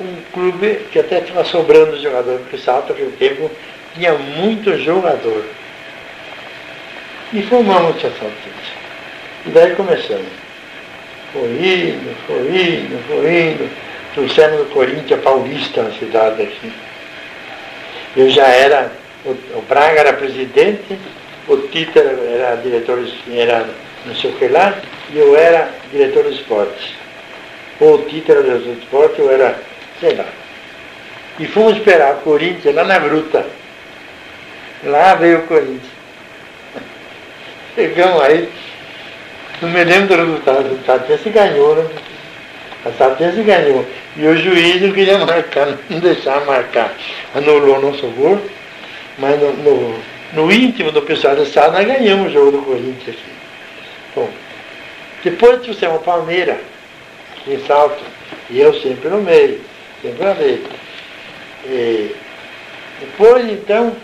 um 0.01 0.17
clube 0.33 0.81
que 0.91 0.99
até 0.99 1.19
estava 1.19 1.45
sobrando 1.45 2.01
jogador, 2.01 2.39
porque 2.41 2.59
Salto 2.59 2.91
naquele 2.91 3.13
tempo 3.13 3.51
tinha 3.95 4.15
muito 4.15 4.77
jogador. 4.79 5.45
E 7.33 7.43
formamos 7.43 7.97
essa 7.97 8.11
Saltite. 8.11 8.73
E 9.47 9.51
daí 9.51 9.77
começamos. 9.77 10.27
Foi 11.33 11.43
indo, 11.43 12.17
foi 12.27 12.39
indo, 12.49 13.07
foi 13.07 13.51
indo. 13.53 13.71
Trouxemos 14.15 14.63
o 14.63 14.65
Corinthians 14.67 15.23
Paulista 15.23 15.85
na 15.85 15.93
cidade 15.93 16.43
aqui. 16.43 16.73
Eu 18.17 18.31
já 18.31 18.47
era, 18.47 18.93
o, 19.25 19.31
o 19.31 19.65
Braga 19.69 20.01
era 20.01 20.13
presidente, 20.13 20.99
o 21.49 21.57
Tito 21.57 21.99
era, 21.99 22.11
era 22.11 22.57
diretor, 22.57 23.05
era 23.33 23.69
não 24.07 24.15
sei 24.15 24.31
o 24.31 24.35
que 24.35 24.49
lá, 24.49 24.75
e 25.13 25.19
eu 25.19 25.37
era 25.37 25.71
diretor 25.93 26.25
de 26.25 26.35
esportes. 26.35 26.95
Ou 27.81 27.97
o 27.97 28.05
Tito 28.05 28.33
era 28.33 28.43
diretor 28.43 28.75
de 28.75 28.81
esportes, 28.81 29.19
eu 29.19 29.31
era, 29.31 29.59
sei 30.01 30.15
lá. 30.15 30.27
E 31.39 31.47
fomos 31.47 31.77
esperar 31.77 32.15
o 32.15 32.21
Corinthians 32.23 32.75
lá 32.75 32.85
na 32.85 32.99
gruta. 32.99 33.47
Lá 34.85 35.15
veio 35.15 35.41
o 35.41 35.47
Corinthians. 35.47 35.93
Chegamos 37.75 38.23
aí, 38.23 38.49
não 39.63 39.69
me 39.69 39.85
lembro 39.85 40.17
do 40.17 40.23
resultado, 40.23 40.73
o 40.73 40.79
Tati 40.79 41.31
ganhou, 41.31 41.77
né? 41.77 41.87
A 42.85 42.91
Sapiência 42.93 43.43
ganhou. 43.43 43.85
E 44.21 44.27
o 44.27 44.37
juiz 44.37 44.93
queria 44.93 45.17
marcar, 45.25 45.79
não 45.89 45.99
deixar 45.99 46.45
marcar. 46.45 46.95
Anulou 47.35 47.81
nosso 47.81 48.07
gol, 48.09 48.39
mas 49.17 49.41
no, 49.41 49.51
no, 49.55 49.99
no 50.35 50.53
íntimo 50.53 50.93
do 50.93 51.01
pessoal 51.01 51.35
da 51.35 51.47
sala 51.47 51.73
nós 51.73 51.87
ganhamos 51.87 52.27
o 52.27 52.31
jogo 52.31 52.51
do 52.51 52.63
Corinthians 52.63 53.17
aqui. 53.17 53.33
Bom, 54.15 54.29
depois 55.25 55.63
trouxemos 55.63 55.97
o 55.97 56.05
Palmeiras, 56.05 56.59
em 57.49 57.59
salto, 57.67 58.05
e 58.51 58.61
eu 58.61 58.79
sempre 58.83 59.09
no 59.09 59.23
meio, 59.23 59.59
sempre 60.03 60.23
no 60.27 60.35
meio. 60.35 60.65
E 61.65 62.15
depois 63.01 63.51
então 63.51 63.97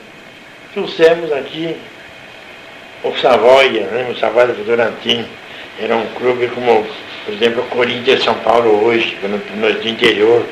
trouxemos 0.72 1.30
aqui 1.30 1.76
o 3.04 3.14
Savoia, 3.18 3.82
né? 3.88 4.08
o 4.10 4.18
Savoia 4.18 4.46
do 4.46 4.64
Durantino. 4.64 5.28
Era 5.78 5.94
um 5.94 6.06
clube 6.14 6.48
como 6.48 6.86
por 7.26 7.34
exemplo, 7.34 7.64
Corinthians 7.64 8.22
São 8.22 8.34
Paulo 8.36 8.84
hoje, 8.84 9.18
no, 9.22 9.36
no 9.56 9.88
interior. 9.88 10.46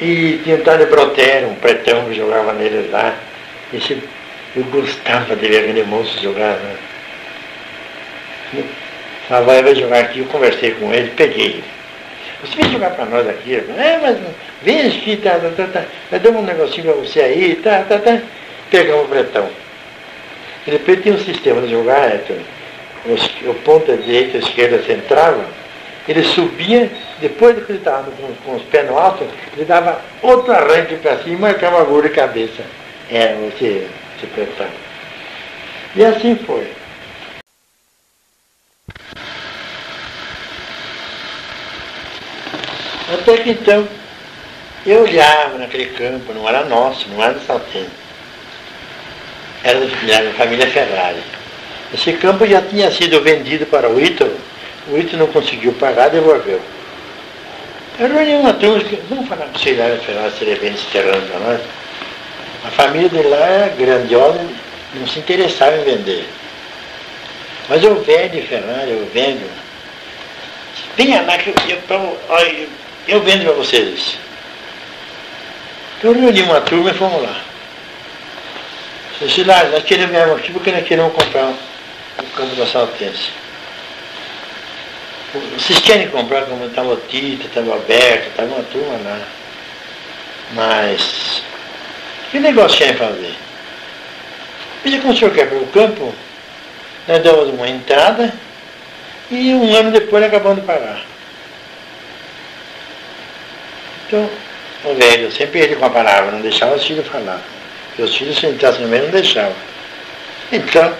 E 0.00 0.40
tinha 0.42 0.56
o 0.56 0.58
Antônio 0.58 0.88
Brotero, 0.88 1.48
um 1.48 1.54
pretão 1.54 2.04
que 2.06 2.14
jogava 2.14 2.52
nele 2.52 2.88
lá. 2.90 3.14
Esse, 3.72 4.02
eu 4.56 4.64
gostava 4.64 5.36
de 5.36 5.46
ver 5.46 5.60
aquele 5.60 5.84
moço 5.84 6.20
jogar. 6.20 6.56
Né? 8.52 8.64
Savaia 9.28 9.62
vai 9.62 9.76
jogar 9.76 10.00
aqui, 10.00 10.18
eu 10.18 10.26
conversei 10.26 10.72
com 10.72 10.92
ele, 10.92 11.12
peguei 11.16 11.44
ele. 11.44 11.64
Você 12.42 12.56
vem 12.56 12.72
jogar 12.72 12.90
para 12.90 13.04
nós 13.04 13.28
aqui? 13.28 13.54
É, 13.54 13.98
mas 14.02 14.18
vem 14.62 14.86
aqui, 14.86 15.16
tá, 15.16 15.38
tá, 15.38 15.50
tá, 15.56 15.66
tá. 15.66 15.84
Nós 16.10 16.20
damos 16.20 16.42
um 16.42 16.46
negocinho 16.46 16.84
para 16.84 16.94
você 16.94 17.20
aí, 17.20 17.56
tá, 17.56 17.84
tá, 17.88 17.98
tá. 17.98 18.20
Pegamos 18.70 19.04
o 19.04 19.08
pretão. 19.08 19.48
E 20.66 20.70
depois 20.72 21.00
tinha 21.00 21.14
um 21.14 21.18
sistema 21.18 21.60
de 21.62 21.70
jogar, 21.70 22.10
é, 22.10 22.20
o 23.12 23.54
ponta 23.62 23.96
direita 23.96 24.36
e 24.36 24.40
a 24.40 24.42
esquerda 24.44 24.82
centrava, 24.82 25.44
ele 26.08 26.22
subia, 26.22 26.90
depois 27.20 27.54
de 27.54 27.62
que 27.62 27.72
ele 27.72 27.78
estava 27.78 28.10
com, 28.10 28.34
com, 28.44 28.56
os 28.56 28.62
pés 28.64 28.88
no 28.88 28.98
alto, 28.98 29.26
ele 29.54 29.66
dava 29.66 30.00
outro 30.22 30.52
arranque 30.52 30.96
para 30.96 31.18
cima 31.18 31.34
e 31.34 31.36
marcava 31.36 31.84
gol 31.84 32.02
de 32.02 32.08
cabeça. 32.08 32.62
É, 33.10 33.34
você 33.34 33.86
se 34.18 34.26
pensar. 34.26 34.70
E 35.94 36.04
assim 36.04 36.36
foi. 36.36 36.72
Até 43.12 43.38
que 43.38 43.50
então, 43.50 43.88
eu 44.86 45.02
olhava 45.02 45.58
naquele 45.58 45.86
campo, 45.86 46.32
não 46.32 46.48
era 46.48 46.64
nosso, 46.64 47.08
não 47.08 47.22
era 47.22 47.34
do 47.34 47.44
Salteno. 47.44 47.90
Era 49.64 49.80
da 49.80 50.32
família 50.34 50.66
Ferrari. 50.70 51.37
Esse 51.92 52.12
campo 52.14 52.46
já 52.46 52.60
tinha 52.60 52.90
sido 52.90 53.22
vendido 53.22 53.64
para 53.66 53.88
o 53.88 54.00
Ítalo, 54.00 54.36
o 54.88 54.98
Ítalo 54.98 55.24
não 55.24 55.32
conseguiu 55.32 55.72
pagar, 55.74 56.10
devolveu. 56.10 56.60
Eu 57.98 58.08
reuni 58.08 58.34
uma 58.34 58.52
turma 58.52 58.78
que, 58.84 58.96
vamos 59.08 59.26
falar 59.28 59.46
lá, 59.46 59.52
falar 59.52 60.30
se 60.30 60.44
ele 60.44 60.54
vende 60.54 60.76
esse 60.76 60.86
terreno 60.86 61.26
para 61.26 61.40
nós. 61.40 61.60
A 62.64 62.70
família 62.70 63.08
dele 63.08 63.28
lá 63.28 63.46
é 63.46 63.74
grandiosa, 63.78 64.40
não 64.94 65.06
se 65.06 65.18
interessava 65.18 65.76
em 65.76 65.84
vender. 65.84 66.28
Mas 67.68 67.82
eu 67.82 68.00
vendo, 68.02 68.46
Fernando, 68.46 68.88
eu 68.88 69.08
vendo. 69.12 69.50
Venha 70.96 71.22
lá 71.22 71.38
que 71.38 71.50
eu, 71.50 71.54
eu, 71.88 72.68
eu 73.08 73.22
vendo 73.22 73.44
para 73.44 73.52
vocês. 73.54 74.18
Então 75.98 76.12
eu 76.12 76.20
reuni 76.20 76.42
uma 76.42 76.60
turma 76.60 76.90
e 76.90 76.94
fomos 76.94 77.22
lá. 77.22 77.40
Disse 79.20 79.42
lá, 79.42 79.64
nós 79.64 79.82
queremos 79.82 80.12
ganhar 80.12 80.30
aqui 80.30 80.52
porque 80.52 80.70
nós 80.70 80.86
queremos 80.86 81.12
comprar 81.12 81.52
campo 82.38 82.54
da 82.54 82.66
Saltense. 82.66 83.30
Vocês 85.58 85.80
querem 85.80 86.08
comprar 86.08 86.46
como 86.46 86.64
estava 86.64 86.94
o 86.94 86.96
Tito, 86.96 87.46
estava 87.46 87.74
aberto, 87.74 88.28
estava 88.28 88.54
uma 88.54 88.62
turma 88.62 88.98
lá. 89.04 89.20
Mas 90.52 91.42
que 92.30 92.38
negócio 92.38 92.78
querem 92.78 92.94
fazer? 92.94 93.34
Veja 94.84 95.00
como 95.00 95.12
o 95.12 95.16
senhor 95.16 95.34
quer 95.34 95.48
para 95.48 95.58
o 95.58 95.66
campo, 95.66 96.14
nós 97.08 97.22
damos 97.22 97.48
uma 97.48 97.68
entrada 97.68 98.32
e 99.30 99.52
um 99.52 99.74
ano 99.74 99.90
depois 99.90 100.22
acabamos 100.22 100.60
de 100.60 100.66
pagar. 100.66 101.04
Então, 104.06 104.30
o 104.84 104.94
velho 104.94 105.30
sempre 105.32 105.60
ele 105.60 105.76
com 105.76 105.84
a 105.84 105.90
palavra, 105.90 106.30
não 106.30 106.40
deixava 106.40 106.76
os 106.76 106.86
filhos 106.86 107.06
falar. 107.08 107.42
Porque 107.88 108.02
os 108.02 108.16
filhos 108.16 108.38
se 108.38 108.46
entrassem 108.46 108.82
no 108.82 108.88
meio 108.88 109.02
não 109.02 109.10
deixavam. 109.10 109.56
Então, 110.50 110.94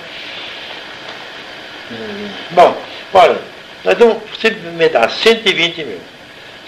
bom, 2.51 2.77
olha, 3.15 3.39
nós 3.85 3.97
damos, 3.97 4.19
você 4.31 4.51
me 4.51 4.89
dá 4.89 5.09
120 5.09 5.85
mil. 5.85 6.01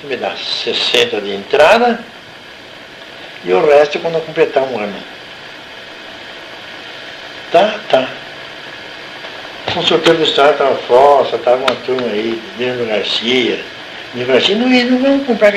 Você 0.00 0.06
me 0.06 0.16
dá 0.16 0.34
60 0.34 1.20
de 1.20 1.34
entrada 1.34 2.02
e 3.44 3.52
o 3.52 3.66
resto 3.66 3.98
quando 3.98 4.14
eu 4.14 4.20
completar 4.22 4.62
um 4.62 4.78
ano. 4.78 4.96
Tá, 7.52 7.78
tá. 7.88 8.08
Com 9.74 9.82
sorteio 9.82 10.16
do 10.16 10.24
Estado 10.24 10.52
estava 10.52 10.74
Fossa, 10.76 11.36
estava 11.36 11.56
uma 11.56 11.76
turma 11.86 12.08
aí, 12.08 12.40
Dino 12.56 12.86
Garcia, 12.86 13.60
Dino 14.14 14.26
Garcia, 14.26 14.56
não, 14.56 14.68
não 14.68 14.98
vamos 14.98 15.26
comprar 15.26 15.52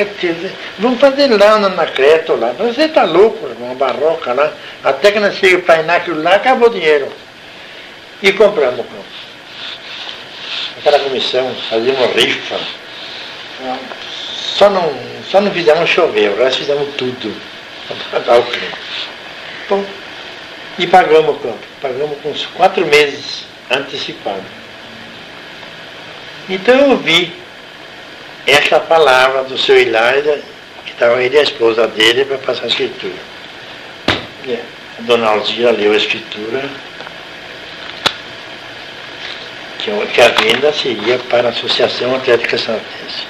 vamos 0.77 0.99
fazer 0.99 1.27
lá 1.27 1.57
na, 1.59 1.69
na 1.69 1.85
Creta 1.85 2.33
lá. 2.33 2.53
Você 2.57 2.83
está 2.83 3.03
louco, 3.03 3.47
uma 3.59 3.75
barroca 3.75 4.33
lá. 4.33 4.51
Até 4.83 5.11
que 5.11 5.19
nós 5.19 5.35
chegamos 5.35 5.65
para 5.65 5.95
aquilo 5.95 6.21
lá, 6.21 6.35
acabou 6.35 6.69
o 6.69 6.73
dinheiro. 6.73 7.07
E 8.21 8.31
compramos 8.31 8.79
o 8.79 8.83
campo. 10.83 10.89
Aquela 10.89 10.99
comissão, 10.99 11.55
fazíamos 11.69 12.15
rifa. 12.15 12.59
Só 14.57 14.69
não, 14.69 14.93
só 15.29 15.41
não 15.41 15.51
fizemos 15.51 15.89
chover, 15.89 16.31
o 16.31 16.37
resto 16.37 16.59
fizemos 16.59 16.93
tudo 16.95 17.35
para 17.87 18.19
pagar 18.19 18.39
o 18.39 18.43
campo. 18.43 18.77
Bom, 19.69 19.85
e 20.77 20.87
pagamos 20.87 21.35
o 21.35 21.39
campo. 21.39 21.59
Pagamos 21.81 22.17
com 22.21 22.29
uns 22.29 22.45
quatro 22.47 22.85
meses 22.85 23.45
antecipado. 23.71 24.43
Então 26.49 26.91
eu 26.91 26.97
vi 26.97 27.33
essa 28.45 28.79
palavra 28.79 29.43
do 29.43 29.57
seu 29.57 29.79
Hilário, 29.79 30.43
que 30.85 30.91
estava 30.91 31.23
ele 31.23 31.35
e 31.35 31.39
a 31.39 31.43
esposa 31.43 31.87
dele 31.87 32.25
para 32.25 32.37
passar 32.39 32.65
a 32.65 32.67
escritura. 32.67 33.13
E 34.45 34.55
a 34.55 35.01
dona 35.01 35.29
Alzira 35.29 35.71
leu 35.71 35.93
a 35.93 35.97
escritura 35.97 36.69
que 40.13 40.21
a 40.21 40.29
venda 40.29 40.71
seria 40.71 41.19
para 41.29 41.47
a 41.47 41.51
Associação 41.51 42.15
Atlética 42.15 42.57
Santense. 42.57 43.27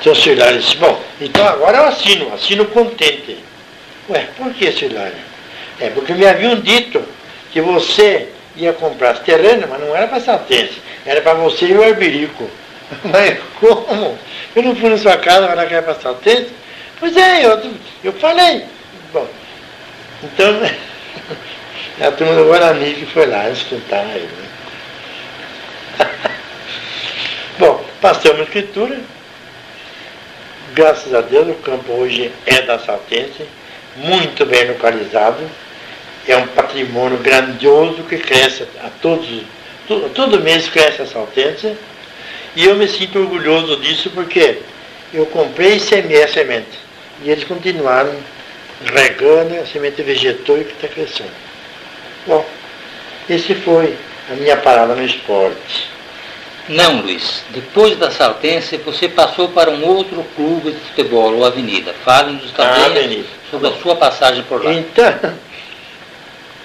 Então 0.00 0.12
o 0.12 0.16
seu 0.16 0.34
Hilário 0.34 0.60
disse, 0.60 0.76
bom, 0.76 1.00
então 1.20 1.46
agora 1.46 1.78
eu 1.78 1.84
assino, 1.84 2.32
assino 2.34 2.66
contente. 2.66 3.38
Ué, 4.08 4.28
por 4.36 4.52
que, 4.52 4.66
Hilário? 4.66 5.16
É 5.80 5.90
porque 5.90 6.12
me 6.12 6.26
haviam 6.26 6.56
dito 6.56 7.02
que 7.50 7.60
você 7.60 8.28
ia 8.56 8.72
comprar 8.72 9.10
as 9.10 9.20
terrenos, 9.20 9.68
mas 9.68 9.80
não 9.80 9.96
era 9.96 10.06
para 10.06 10.20
Saltense, 10.20 10.80
era 11.06 11.20
para 11.20 11.34
você 11.34 11.66
e 11.66 11.74
o 11.74 11.82
Arbirico. 11.82 12.48
Mas 13.04 13.38
como? 13.60 14.18
Eu 14.56 14.62
não 14.62 14.74
fui 14.74 14.88
na 14.88 14.96
sua 14.96 15.18
casa, 15.18 15.54
mas 15.54 15.68
que 15.68 15.74
era 15.74 15.82
para 15.82 16.00
Saltense? 16.00 16.48
Pois 16.98 17.14
é, 17.14 17.44
eu, 17.44 17.70
eu 18.02 18.12
falei. 18.14 18.64
Bom, 19.12 19.28
então, 20.22 20.58
a 22.00 22.10
turma 22.12 22.34
do 22.34 22.46
Guarani 22.46 22.94
que 22.94 23.04
foi 23.04 23.26
lá 23.26 23.50
escutar 23.50 24.04
ele. 24.16 24.47
Bom, 27.58 27.84
passamos 28.00 28.40
a 28.40 28.44
escritura. 28.44 28.98
Graças 30.74 31.12
a 31.14 31.20
Deus, 31.20 31.48
o 31.48 31.54
campo 31.54 31.92
hoje 31.92 32.32
é 32.46 32.62
da 32.62 32.78
Saltense, 32.78 33.46
muito 33.96 34.46
bem 34.46 34.68
localizado 34.68 35.42
é 36.28 36.36
um 36.36 36.46
patrimônio 36.48 37.18
grandioso 37.18 38.02
que 38.02 38.18
cresce 38.18 38.64
a 38.84 38.90
todos, 39.00 39.26
todo, 39.88 40.10
todo 40.10 40.40
mês 40.40 40.68
cresce 40.68 41.02
a 41.02 41.06
saltência, 41.06 41.74
e 42.54 42.66
eu 42.66 42.76
me 42.76 42.86
sinto 42.86 43.18
orgulhoso 43.18 43.78
disso 43.78 44.10
porque 44.10 44.58
eu 45.12 45.24
comprei 45.26 45.76
e 45.76 45.80
semeei 45.80 46.24
a 46.24 46.28
semente. 46.28 46.78
E 47.22 47.30
eles 47.30 47.44
continuaram 47.44 48.14
regando, 48.84 49.58
a 49.58 49.66
semente 49.66 50.02
vegetou 50.02 50.60
e 50.60 50.64
que 50.64 50.72
está 50.72 50.88
crescendo. 50.88 51.32
Bom, 52.26 52.46
esse 53.28 53.54
foi 53.54 53.96
a 54.30 54.34
minha 54.34 54.56
parada 54.56 54.94
no 54.94 55.04
esporte. 55.04 55.87
Não, 56.68 57.00
Luiz. 57.00 57.42
Depois 57.50 57.96
da 57.96 58.10
Saltense, 58.10 58.76
você 58.76 59.08
passou 59.08 59.48
para 59.48 59.70
um 59.70 59.84
outro 59.84 60.24
clube 60.36 60.72
de 60.72 60.78
futebol, 60.80 61.34
o 61.34 61.44
Avenida. 61.44 61.94
Fale-nos 62.04 62.52
também 62.52 63.24
sobre 63.50 63.68
a 63.68 63.72
sua 63.72 63.96
passagem 63.96 64.42
por 64.44 64.62
lá. 64.62 64.72
Então, 64.72 65.34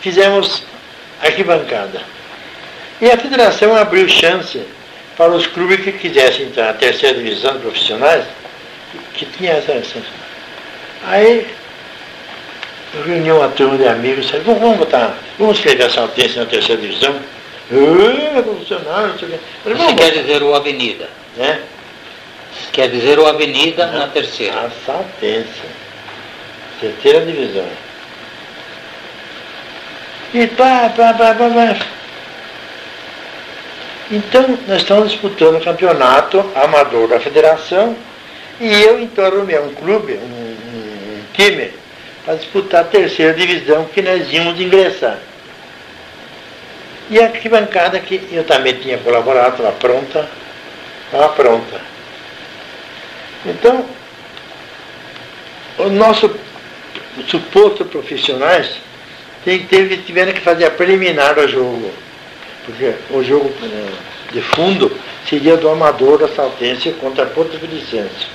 fizemos 0.02 0.64
arquibancada. 1.22 2.02
E 3.00 3.10
a 3.10 3.18
federação 3.18 3.76
abriu 3.76 4.08
chance 4.10 4.62
para 5.16 5.32
os 5.32 5.48
clubes 5.48 5.82
que 5.82 5.94
quisessem 5.94 6.48
entrar 6.48 6.66
na 6.66 6.74
terceira 6.74 7.18
divisão 7.18 7.54
de 7.54 7.60
profissionais, 7.60 8.26
que 9.14 9.26
tinha 9.26 9.54
essa. 9.54 9.72
essa. 9.72 10.02
Aí 11.06 11.48
reuniu 13.06 13.38
uma 13.38 13.50
turma 13.50 13.78
de 13.78 13.88
amigos, 13.88 14.26
disse, 14.26 14.38
vamos, 14.40 14.78
botar, 14.78 15.18
vamos 15.40 15.58
escrever 15.58 15.86
essa 15.86 16.02
audiência 16.02 16.42
na 16.44 16.50
terceira 16.50 16.82
divisão. 16.82 17.16
É, 17.72 18.42
profissional, 18.42 19.08
não 19.08 19.20
sei 19.20 19.30
o 19.30 19.32
quê. 19.32 19.40
Quer 19.98 20.12
dizer 20.12 20.44
o 20.44 20.54
Avenida? 20.54 21.10
Né? 21.38 21.62
Quer 22.72 22.90
dizer 22.90 23.20
o 23.20 23.26
Avenida 23.26 23.88
na 23.88 24.08
terceira. 24.08 24.62
A 24.62 24.70
Saltense. 24.86 25.62
Terceira 26.80 27.26
divisão. 27.26 27.68
E 30.34 30.48
pá, 30.48 30.92
pá, 30.96 31.14
pá, 31.14 31.36
pá, 31.36 31.50
pá. 31.50 31.86
Então, 34.12 34.60
nós 34.68 34.82
estamos 34.82 35.12
disputando 35.12 35.56
o 35.56 35.64
campeonato 35.64 36.44
amador 36.56 37.08
da 37.08 37.20
federação 37.20 37.96
e 38.60 38.82
eu 38.84 39.00
então 39.00 39.26
arrumei 39.26 39.58
um 39.60 39.74
clube, 39.74 40.14
um, 40.14 40.18
um, 40.18 41.18
um 41.18 41.24
time, 41.34 41.72
para 42.26 42.36
disputar 42.36 42.82
a 42.82 42.86
terceira 42.86 43.34
divisão 43.34 43.86
que 43.86 44.02
nós 44.02 44.32
íamos 44.32 44.60
ingressar. 44.60 45.18
E 47.10 47.20
a 47.20 47.26
arquibancada 47.26 48.00
que 48.00 48.28
eu 48.32 48.44
também 48.44 48.74
tinha 48.76 48.98
colaborado, 48.98 49.58
estava 49.58 49.72
pronta, 49.74 50.30
estava 51.06 51.30
pronta. 51.34 51.82
Então, 53.46 53.86
o 55.78 55.90
nosso 55.90 56.34
suposto 57.28 57.86
profissionais 57.86 58.78
teve, 59.44 59.98
tiveram 59.98 60.32
que 60.32 60.42
fazer 60.42 60.66
a 60.66 60.72
preliminar 60.72 61.38
ao 61.38 61.48
jogo. 61.48 61.92
Porque 62.66 62.94
o 63.12 63.22
jogo 63.24 63.54
de 64.32 64.42
fundo 64.42 64.98
seria 65.28 65.58
do 65.58 65.70
amador 65.70 66.18
da 66.18 66.30
Saltense 66.30 66.92
contra 66.94 67.26
a 67.26 67.28
Porto 67.28 67.60
Felicense. 67.60 68.28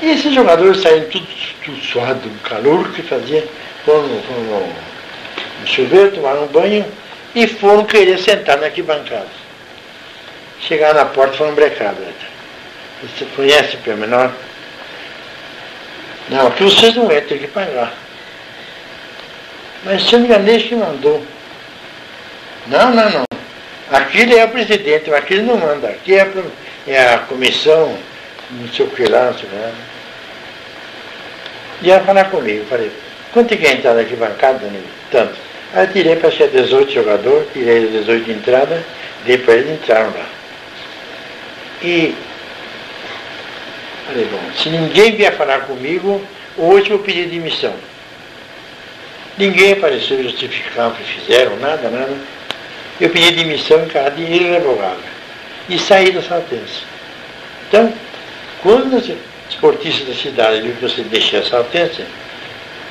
E 0.00 0.10
esses 0.10 0.32
jogadores 0.32 0.80
saíram 0.80 1.08
tudo, 1.08 1.26
tudo 1.64 1.80
suado, 1.80 2.20
do 2.20 2.40
calor 2.42 2.88
que 2.92 3.02
fazia, 3.02 3.44
foram, 3.84 4.22
foram 4.22 4.72
no 5.60 5.66
chuveiro, 5.66 6.12
tomaram 6.12 6.44
um 6.44 6.48
banho 6.48 6.84
e 7.34 7.46
foram 7.46 7.84
querer 7.84 8.18
sentar 8.18 8.58
na 8.58 8.66
arquibancada. 8.66 9.26
Chegaram 10.60 10.94
na 10.94 11.04
porta 11.06 11.36
foram 11.36 11.54
brecados. 11.54 12.04
Você 13.02 13.24
conhece 13.36 13.76
o 13.76 13.96
menor? 13.96 14.32
Não, 16.28 16.50
que 16.50 16.64
vocês 16.64 16.94
não 16.94 17.04
entram, 17.04 17.28
tem 17.28 17.38
que 17.38 17.46
pagar. 17.48 17.94
Mas 19.84 20.02
São 20.08 20.26
Ganês 20.26 20.64
que 20.64 20.74
mandou. 20.74 21.24
Não, 22.66 22.90
não, 22.90 23.10
não. 23.10 23.24
Aquilo 23.90 24.36
é 24.36 24.44
o 24.44 24.50
presidente, 24.50 25.08
mas 25.08 25.20
aquilo 25.20 25.46
não 25.46 25.56
manda. 25.56 25.88
Aqui 25.88 26.14
é, 26.14 26.30
é 26.86 27.14
a 27.14 27.18
comissão, 27.18 27.96
não 28.50 28.68
sei 28.68 28.84
o 28.84 28.90
que 28.90 29.06
lá, 29.06 29.26
não 29.26 29.34
sei 29.38 29.48
o 29.48 29.50
que 29.50 29.56
lá. 29.56 29.72
E 31.80 31.90
ela 31.90 32.04
falar 32.04 32.24
comigo, 32.24 32.66
falei, 32.68 32.90
quanto 33.32 33.54
é 33.54 33.56
que 33.56 33.66
é 33.66 33.70
a 33.70 33.72
entrada 33.74 34.00
aqui 34.00 34.16
bancada, 34.16 34.58
Danilo? 34.58 34.84
Tanto. 35.10 35.47
Aí 35.74 35.86
eu 35.86 35.92
tirei 35.92 36.16
para 36.16 36.30
ser 36.30 36.48
18 36.48 36.92
jogadores, 36.92 37.48
tirei 37.52 37.84
os 37.86 37.92
18 37.92 38.24
de 38.24 38.32
entrada, 38.32 38.84
dei 39.24 39.38
para 39.38 39.54
eles 39.54 39.72
entraram 39.72 40.10
lá. 40.10 40.26
E 41.82 42.14
falei, 44.06 44.24
bom, 44.24 44.40
se 44.56 44.70
ninguém 44.70 45.14
vier 45.14 45.36
falar 45.36 45.60
comigo, 45.60 46.22
hoje 46.56 46.90
eu 46.90 46.98
pedi 47.00 47.26
demissão. 47.26 47.74
Ninguém 49.36 49.72
apareceu 49.72 50.22
justificar 50.22 50.88
o 50.88 50.94
que 50.94 51.04
fizeram, 51.04 51.56
nada, 51.58 51.88
nada. 51.90 52.16
Eu 53.00 53.10
pedi 53.10 53.30
demissão 53.32 53.84
em 53.84 53.88
caráter 53.88 54.22
irrevogável. 54.22 54.98
E 55.68 55.78
saí 55.78 56.10
da 56.10 56.22
Saltense. 56.22 56.82
Então, 57.68 57.92
quando 58.62 58.96
os 58.96 59.08
esportistas 59.48 60.08
da 60.08 60.14
cidade 60.14 60.62
viram 60.62 60.76
que 60.76 60.82
você 60.82 61.02
deixou 61.02 61.40
a 61.40 61.44
Saltense, 61.44 62.04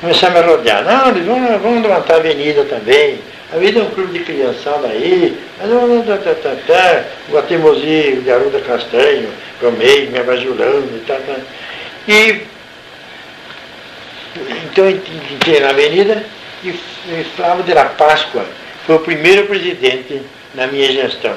começaram 0.00 0.40
a 0.40 0.46
rodear. 0.46 0.84
Não, 0.84 1.08
eles 1.10 1.26
vão, 1.26 1.58
vão 1.58 1.82
levantar 1.82 2.14
a 2.14 2.18
avenida 2.18 2.64
também. 2.64 3.20
A 3.52 3.56
vida 3.56 3.80
é 3.80 3.82
um 3.82 3.90
clube 3.90 4.18
de 4.18 4.24
criançada 4.24 4.88
aí, 4.88 5.38
mas 5.58 5.70
não, 5.70 6.02
tá, 6.02 6.18
tá, 6.18 6.34
tá, 6.34 6.54
tá, 6.66 7.04
Guatemozinho, 7.30 8.20
de 8.20 8.30
Aruda 8.30 8.60
Castanho, 8.60 9.30
Romei, 9.62 10.10
me 10.10 10.18
abajulando 10.18 10.90
e 10.94 11.04
tal, 11.06 11.16
tá. 11.16 11.36
E 12.06 12.42
então 14.64 14.88
entrei 14.88 15.60
na 15.60 15.70
avenida 15.70 16.22
e, 16.62 16.68
e 16.68 17.26
Flávio 17.36 17.64
de 17.64 17.72
la 17.72 17.86
Páscoa 17.86 18.44
foi 18.86 18.96
o 18.96 19.00
primeiro 19.00 19.46
presidente 19.46 20.20
na 20.54 20.66
minha 20.66 20.92
gestão. 20.92 21.34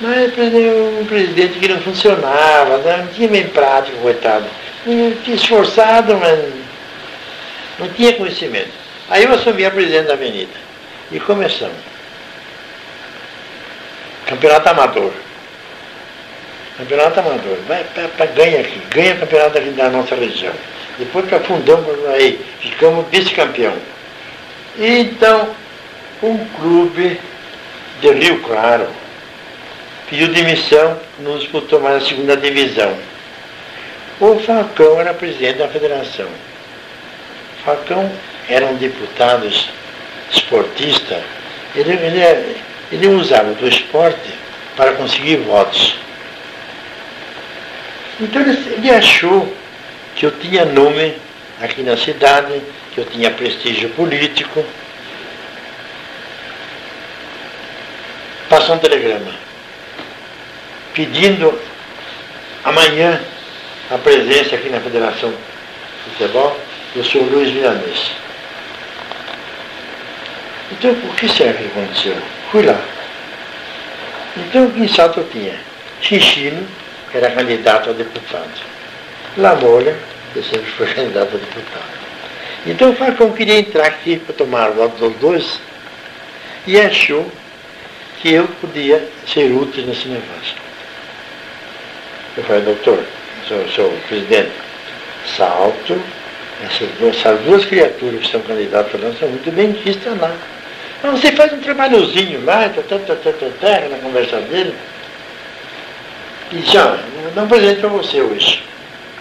Mas 0.00 0.32
um 0.36 1.04
presidente 1.04 1.58
que 1.58 1.68
não 1.68 1.80
funcionava, 1.82 2.78
não 2.78 3.06
tinha 3.08 3.28
bem 3.28 3.46
prático, 3.48 3.98
coitado. 3.98 4.46
Tinha 4.84 5.36
esforçado, 5.36 6.16
mas 6.16 6.59
não 7.80 7.88
tinha 7.88 8.12
conhecimento. 8.12 8.70
Aí 9.08 9.24
eu 9.24 9.32
assumi 9.32 9.64
a 9.64 9.70
presidente 9.70 10.06
da 10.06 10.12
avenida. 10.12 10.52
E 11.10 11.18
começamos. 11.18 11.76
Campeonato 14.26 14.68
amador. 14.68 15.12
Campeonato 16.76 17.20
amador. 17.20 17.56
Vai, 17.66 17.82
pra, 17.84 18.06
pra, 18.08 18.26
ganha 18.26 18.60
aqui. 18.60 18.80
Ganha 18.90 19.16
campeonato 19.16 19.58
aqui 19.58 19.70
da 19.70 19.88
nossa 19.88 20.14
região. 20.14 20.52
Depois 20.98 21.26
que 21.26 21.34
afundamos 21.34 22.06
aí, 22.08 22.40
ficamos 22.60 23.06
vice-campeão. 23.10 23.74
Então, 24.78 25.50
um 26.22 26.38
clube 26.60 27.18
de 28.00 28.12
Rio 28.12 28.40
Claro 28.42 28.86
pediu 30.08 30.28
demissão, 30.28 30.98
não 31.20 31.38
disputou 31.38 31.80
mais 31.80 32.02
a 32.02 32.06
segunda 32.06 32.36
divisão. 32.36 32.94
O 34.20 34.38
Falcão 34.40 35.00
era 35.00 35.14
presidente 35.14 35.58
da 35.58 35.68
federação. 35.68 36.28
Falcão 37.64 38.10
era 38.48 38.66
um 38.66 38.76
deputado 38.76 39.48
esportista, 40.30 41.22
ele, 41.74 41.92
ele, 41.92 42.56
ele 42.90 43.08
usava 43.08 43.52
do 43.52 43.68
esporte 43.68 44.30
para 44.76 44.92
conseguir 44.92 45.36
votos. 45.36 45.96
Então 48.20 48.42
ele, 48.42 48.74
ele 48.74 48.90
achou 48.90 49.54
que 50.14 50.26
eu 50.26 50.32
tinha 50.38 50.64
nome 50.64 51.16
aqui 51.60 51.82
na 51.82 51.96
cidade, 51.96 52.60
que 52.92 52.98
eu 52.98 53.04
tinha 53.04 53.30
prestígio 53.30 53.90
político. 53.90 54.64
Passou 58.48 58.74
um 58.74 58.78
telegrama 58.78 59.32
pedindo 60.92 61.56
amanhã 62.64 63.20
a 63.90 63.98
presença 63.98 64.56
aqui 64.56 64.68
na 64.68 64.80
Federação 64.80 65.30
de 65.30 66.10
Futebol 66.10 66.58
do 66.94 67.04
senhor 67.04 67.30
Luiz 67.30 67.52
Milanês. 67.52 68.10
Então, 70.72 70.92
o 70.92 71.14
que 71.14 71.28
será 71.28 71.52
que 71.52 71.64
aconteceu? 71.66 72.16
Fui 72.50 72.62
lá. 72.62 72.80
Então, 74.36 74.72
em 74.76 74.88
Salto 74.88 75.20
eu 75.20 75.28
tinha 75.28 75.54
Xixino, 76.00 76.66
que 77.10 77.16
era 77.16 77.30
candidato 77.30 77.90
a 77.90 77.92
deputado. 77.92 78.50
Lamolha, 79.36 79.96
que 80.32 80.42
sempre 80.42 80.70
foi 80.72 80.86
candidato 80.94 81.36
a 81.36 81.38
deputado. 81.38 82.00
Então 82.66 82.90
o 82.90 82.94
Falcão 82.94 83.32
queria 83.32 83.58
entrar 83.58 83.86
aqui 83.86 84.18
para 84.18 84.34
tomar 84.34 84.70
o 84.70 84.74
voto 84.74 84.96
dos 84.96 85.16
dois 85.16 85.60
e 86.66 86.78
achou 86.78 87.30
que 88.20 88.32
eu 88.32 88.46
podia 88.60 89.08
ser 89.26 89.50
útil 89.50 89.86
nesse 89.86 90.08
negócio. 90.08 90.54
Eu 92.36 92.44
falei, 92.44 92.62
doutor, 92.62 93.02
sou, 93.48 93.66
sou 93.68 93.90
presidente, 94.08 94.52
salto, 95.36 96.00
essas 96.62 97.40
duas, 97.40 97.64
criaturas 97.64 98.20
que 98.20 98.30
são 98.30 98.40
candidatas 98.42 99.00
lá 99.00 99.12
são 99.18 99.28
muito 99.28 99.50
bem 99.52 99.72
vistas 99.72 100.18
lá. 100.18 100.34
Mas 101.02 101.20
você 101.20 101.32
faz 101.32 101.52
um 101.52 101.60
trabalhozinho 101.60 102.44
lá, 102.44 102.68
tá, 102.68 102.82
tá, 102.82 102.98
tá, 102.98 103.14
tá, 103.14 103.32
tá, 103.32 103.46
tá, 103.60 103.88
na 103.88 103.98
conversa 103.98 104.36
dele, 104.42 104.74
e 106.52 106.58
vou 107.22 107.30
dar 107.32 107.44
um 107.44 107.48
presente 107.48 107.80
para 107.80 107.88
você 107.90 108.20
hoje. 108.20 108.62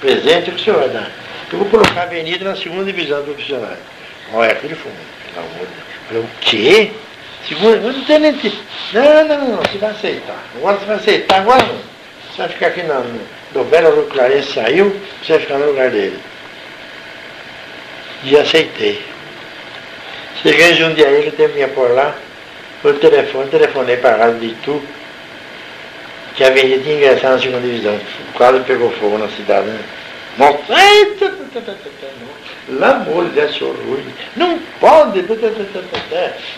Presente 0.02 0.50
que 0.50 0.62
o 0.62 0.64
senhor 0.64 0.80
vai 0.80 0.90
dar. 0.90 1.12
Eu 1.52 1.60
vou 1.60 1.68
colocar 1.70 2.02
a 2.02 2.04
avenida 2.04 2.44
na 2.44 2.56
segunda 2.56 2.86
divisão 2.86 3.20
do 3.20 3.34
profissional. 3.34 3.78
Olha, 4.34 4.52
aquele 4.52 4.74
foi, 4.74 4.92
pelo 5.34 5.46
amor 5.46 5.68
de 5.68 6.14
Deus. 6.14 6.26
O 6.26 6.30
quê? 6.42 6.92
Segunda, 7.48 7.78
não 7.78 8.04
tem 8.06 8.20
nem 8.20 8.34
tempo. 8.34 8.58
Não, 8.94 9.28
não, 9.28 9.48
não, 9.48 9.58
você 9.58 9.78
vai 9.78 9.92
aceitar. 9.92 10.44
Agora 10.56 10.78
você 10.78 10.86
vai 10.86 10.96
aceitar, 10.96 11.40
agora 11.42 11.64
não. 11.64 11.76
Você 11.76 12.38
vai 12.38 12.50
ficar 12.50 12.68
aqui 12.68 12.84
na, 12.84 13.04
do 13.52 13.64
Belo 13.66 14.04
Clarence 14.08 14.54
saiu, 14.54 14.96
você 15.22 15.34
vai 15.34 15.42
ficar 15.42 15.58
no 15.60 15.68
lugar 15.68 15.92
dele. 15.92 16.20
E 18.24 18.38
aceitei. 18.38 19.02
Cheguei 20.42 20.76
Jundiaí, 20.76 21.24
que 21.24 21.32
tempo 21.32 21.58
ia 21.58 21.68
por 21.68 21.92
lá, 21.92 22.16
o 22.84 22.94
telefone, 22.94 23.50
telefonei 23.50 23.98
para 23.98 24.16
a 24.16 24.18
Rádio 24.18 24.40
de 24.40 24.46
Itu, 24.48 24.82
que 26.36 26.44
a 26.44 26.48
avenida 26.48 26.82
tinha 26.82 26.96
ingressado 26.96 27.36
na 27.36 27.42
segunda 27.42 27.68
divisão. 27.68 28.00
Quase 28.34 28.60
pegou 28.62 28.92
fogo 28.92 29.18
na 29.18 29.28
cidade, 29.28 29.68
né? 29.68 29.80
Molho 33.06 33.44
achou 33.44 33.74
ruim. 33.74 34.06
Não 34.38 34.58
pode. 34.80 35.20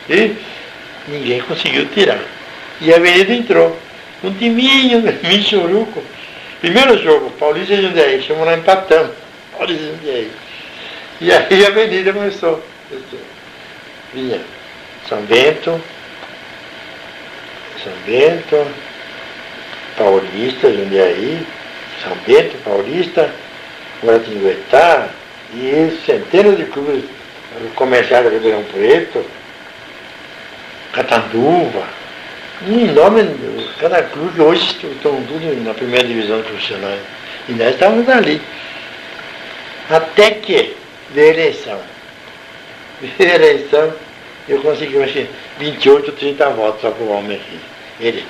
E 0.09 0.35
ninguém 1.07 1.41
conseguiu 1.41 1.87
tirar. 1.87 2.19
E 2.79 2.93
a 2.93 2.97
avenida 2.97 3.33
entrou. 3.33 3.75
Um 4.23 4.31
timinho, 4.35 5.01
Michuruco. 5.23 6.03
Primeiro 6.59 7.01
jogo, 7.01 7.31
Paulista 7.39 7.73
e 7.73 7.81
Jundiaí, 7.81 8.21
chamou 8.21 8.45
lá 8.45 8.55
empatamos. 8.55 9.11
Paulista 9.57 9.83
e. 9.83 10.10
E 11.21 11.31
aí 11.31 11.65
a 11.65 11.67
avenida 11.67 12.11
começou. 12.11 12.63
Vinha 14.11 14.41
São 15.07 15.21
Bento, 15.21 15.79
São 17.83 17.93
Bento, 18.07 18.67
Paulista, 19.95 20.73
Jundiaí, 20.73 21.45
São 22.01 22.17
Bento, 22.25 22.57
Paulista, 22.63 23.31
Guaratinguetá 24.03 25.09
e 25.53 25.95
centenas 26.07 26.57
de 26.57 26.65
clubes 26.65 27.03
comerciais 27.75 28.25
de 28.25 28.33
Ribeirão 28.33 28.63
Preto, 28.63 29.23
Catanduva, 30.91 31.83
um 32.67 32.79
enorme, 32.79 33.23
cada 33.79 34.01
clube 34.01 34.41
hoje 34.41 34.63
estão 34.63 35.23
tudo 35.23 35.63
na 35.63 35.75
primeira 35.75 36.07
divisão 36.07 36.41
profissional. 36.41 36.97
E 37.47 37.51
nós 37.51 37.75
estávamos 37.75 38.09
ali. 38.09 38.41
Até 39.87 40.31
que 40.31 40.80
a 41.15 41.19
eleição. 41.19 41.79
A 43.19 43.23
eleição, 43.23 43.93
eu 44.47 44.61
consegui 44.61 45.01
acho, 45.01 45.27
28, 45.59 46.11
30 46.11 46.49
votos 46.51 46.81
só 46.81 46.91
para 46.91 47.03
o 47.03 47.11
homem 47.11 47.37
aqui. 47.37 47.59
Ele 47.99 48.25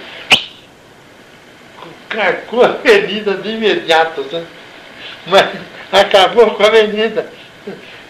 carcou 2.09 2.63
a 2.63 2.69
avenida 2.69 3.35
de 3.35 3.49
imediato, 3.49 4.23
sabe? 4.29 4.45
mas 5.25 5.49
acabou 5.91 6.51
com 6.51 6.63
a 6.63 6.67
avenida. 6.67 7.31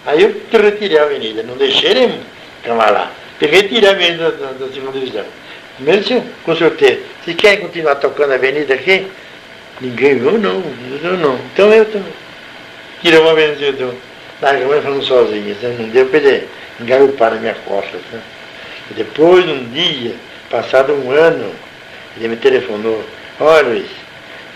Aí 0.05 0.23
eu 0.23 0.59
retirei 0.59 0.97
a 0.97 1.03
avenida, 1.03 1.43
não 1.43 1.55
deixei 1.55 1.91
ele 1.91 2.19
ficar 2.61 2.75
lá. 2.75 3.11
Peguei 3.39 3.59
e 3.61 3.69
tirei 3.69 3.89
a 3.89 3.91
avenida 3.91 4.31
da, 4.31 4.51
da 4.51 4.67
segunda 4.73 4.99
divisão. 4.99 5.25
Mesmo 5.79 6.03
se 6.03 6.13
eu 6.13 6.23
consultei, 6.43 7.03
se 7.23 7.33
querem 7.33 7.61
continuar 7.61 7.95
tocando 7.95 8.31
a 8.31 8.35
avenida 8.35 8.73
aqui, 8.73 9.07
ninguém 9.79 10.19
viu, 10.19 10.37
não, 10.37 10.63
eu 11.03 11.17
não. 11.17 11.35
Então 11.53 11.71
eu 11.71 11.87
tirei 13.01 13.19
uma 13.19 13.31
avenida 13.31 13.71
do, 13.73 13.95
da 14.41 14.57
Câmara 14.57 14.81
falando 14.81 15.03
sozinho, 15.03 15.55
sabe? 15.61 15.75
não 15.79 15.89
deu 15.89 16.07
para 16.07 16.19
ele 16.19 16.49
engarupar 16.79 17.31
na 17.31 17.39
minha 17.39 17.53
costa. 17.53 17.97
Sabe? 18.11 18.23
E 18.89 18.93
depois, 18.95 19.47
um 19.47 19.63
dia, 19.65 20.15
passado 20.49 20.93
um 20.93 21.11
ano, 21.11 21.53
ele 22.17 22.29
me 22.29 22.35
telefonou, 22.35 23.03
olha 23.39 23.67
Luiz, 23.67 23.89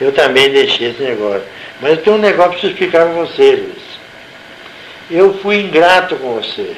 eu 0.02 0.12
também 0.12 0.50
deixei 0.52 0.90
esse 0.90 1.04
negócio. 1.04 1.44
Mas 1.80 1.92
eu 1.92 1.98
tenho 1.98 2.16
um 2.18 2.20
negócio 2.20 2.60
para 2.60 2.70
explicar 2.70 3.06
para 3.06 3.14
você, 3.14 3.52
Luiz. 3.52 3.86
Eu 5.10 5.38
fui 5.38 5.62
ingrato 5.62 6.16
com 6.16 6.34
você. 6.34 6.76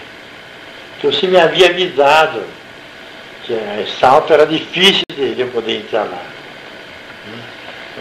Que 0.99 1.07
você 1.07 1.27
me 1.27 1.39
havia 1.39 1.69
avisado 1.69 2.43
que 3.43 3.53
a 3.53 3.87
salto 3.99 4.33
era 4.33 4.45
difícil 4.45 5.03
de 5.15 5.39
eu 5.39 5.47
poder 5.47 5.77
entrar 5.77 6.03
lá. 6.03 6.21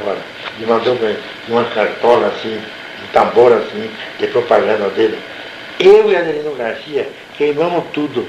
Agora, 0.00 0.18
ele 0.56 0.66
mandou 0.66 0.98
uma 1.48 1.64
cartola 1.64 2.26
assim, 2.28 2.60
um 3.02 3.06
tambor 3.12 3.52
assim, 3.52 3.90
de 4.18 4.26
propaganda 4.28 4.88
dele. 4.90 5.18
Eu 5.78 6.10
e 6.10 6.16
Adelino 6.16 6.54
Garcia 6.54 7.08
queimamos 7.36 7.84
tudo 7.92 8.26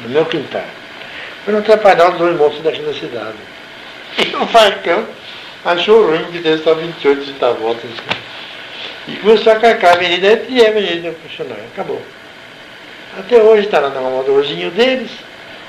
no 0.00 0.08
meu 0.08 0.26
quintal. 0.26 0.64
Para 1.44 1.52
não 1.52 1.60
atrapalhar 1.60 2.10
os 2.10 2.18
dois 2.18 2.36
moços 2.36 2.62
daqui 2.62 2.82
da 2.82 2.92
cidade. 2.92 3.36
E 4.18 4.34
o 4.34 4.46
Farcão 4.46 5.06
achou 5.64 6.06
ruim 6.06 6.24
que 6.32 6.38
deu 6.38 6.58
só 6.58 6.74
28 6.74 7.26
centavos. 7.26 7.76
Assim. 7.76 7.94
E 9.08 9.16
começou 9.16 9.52
a 9.52 9.56
carcar 9.56 9.90
a 9.90 9.94
avenida 9.94 10.42
e 10.48 10.64
a 10.64 10.68
avenida 10.68 11.14
funcionar. 11.22 11.58
Acabou. 11.72 12.00
Até 13.18 13.36
hoje 13.42 13.66
está 13.66 13.80
lá 13.80 13.90
no 13.90 14.06
amadorzinho 14.06 14.70
deles. 14.70 15.10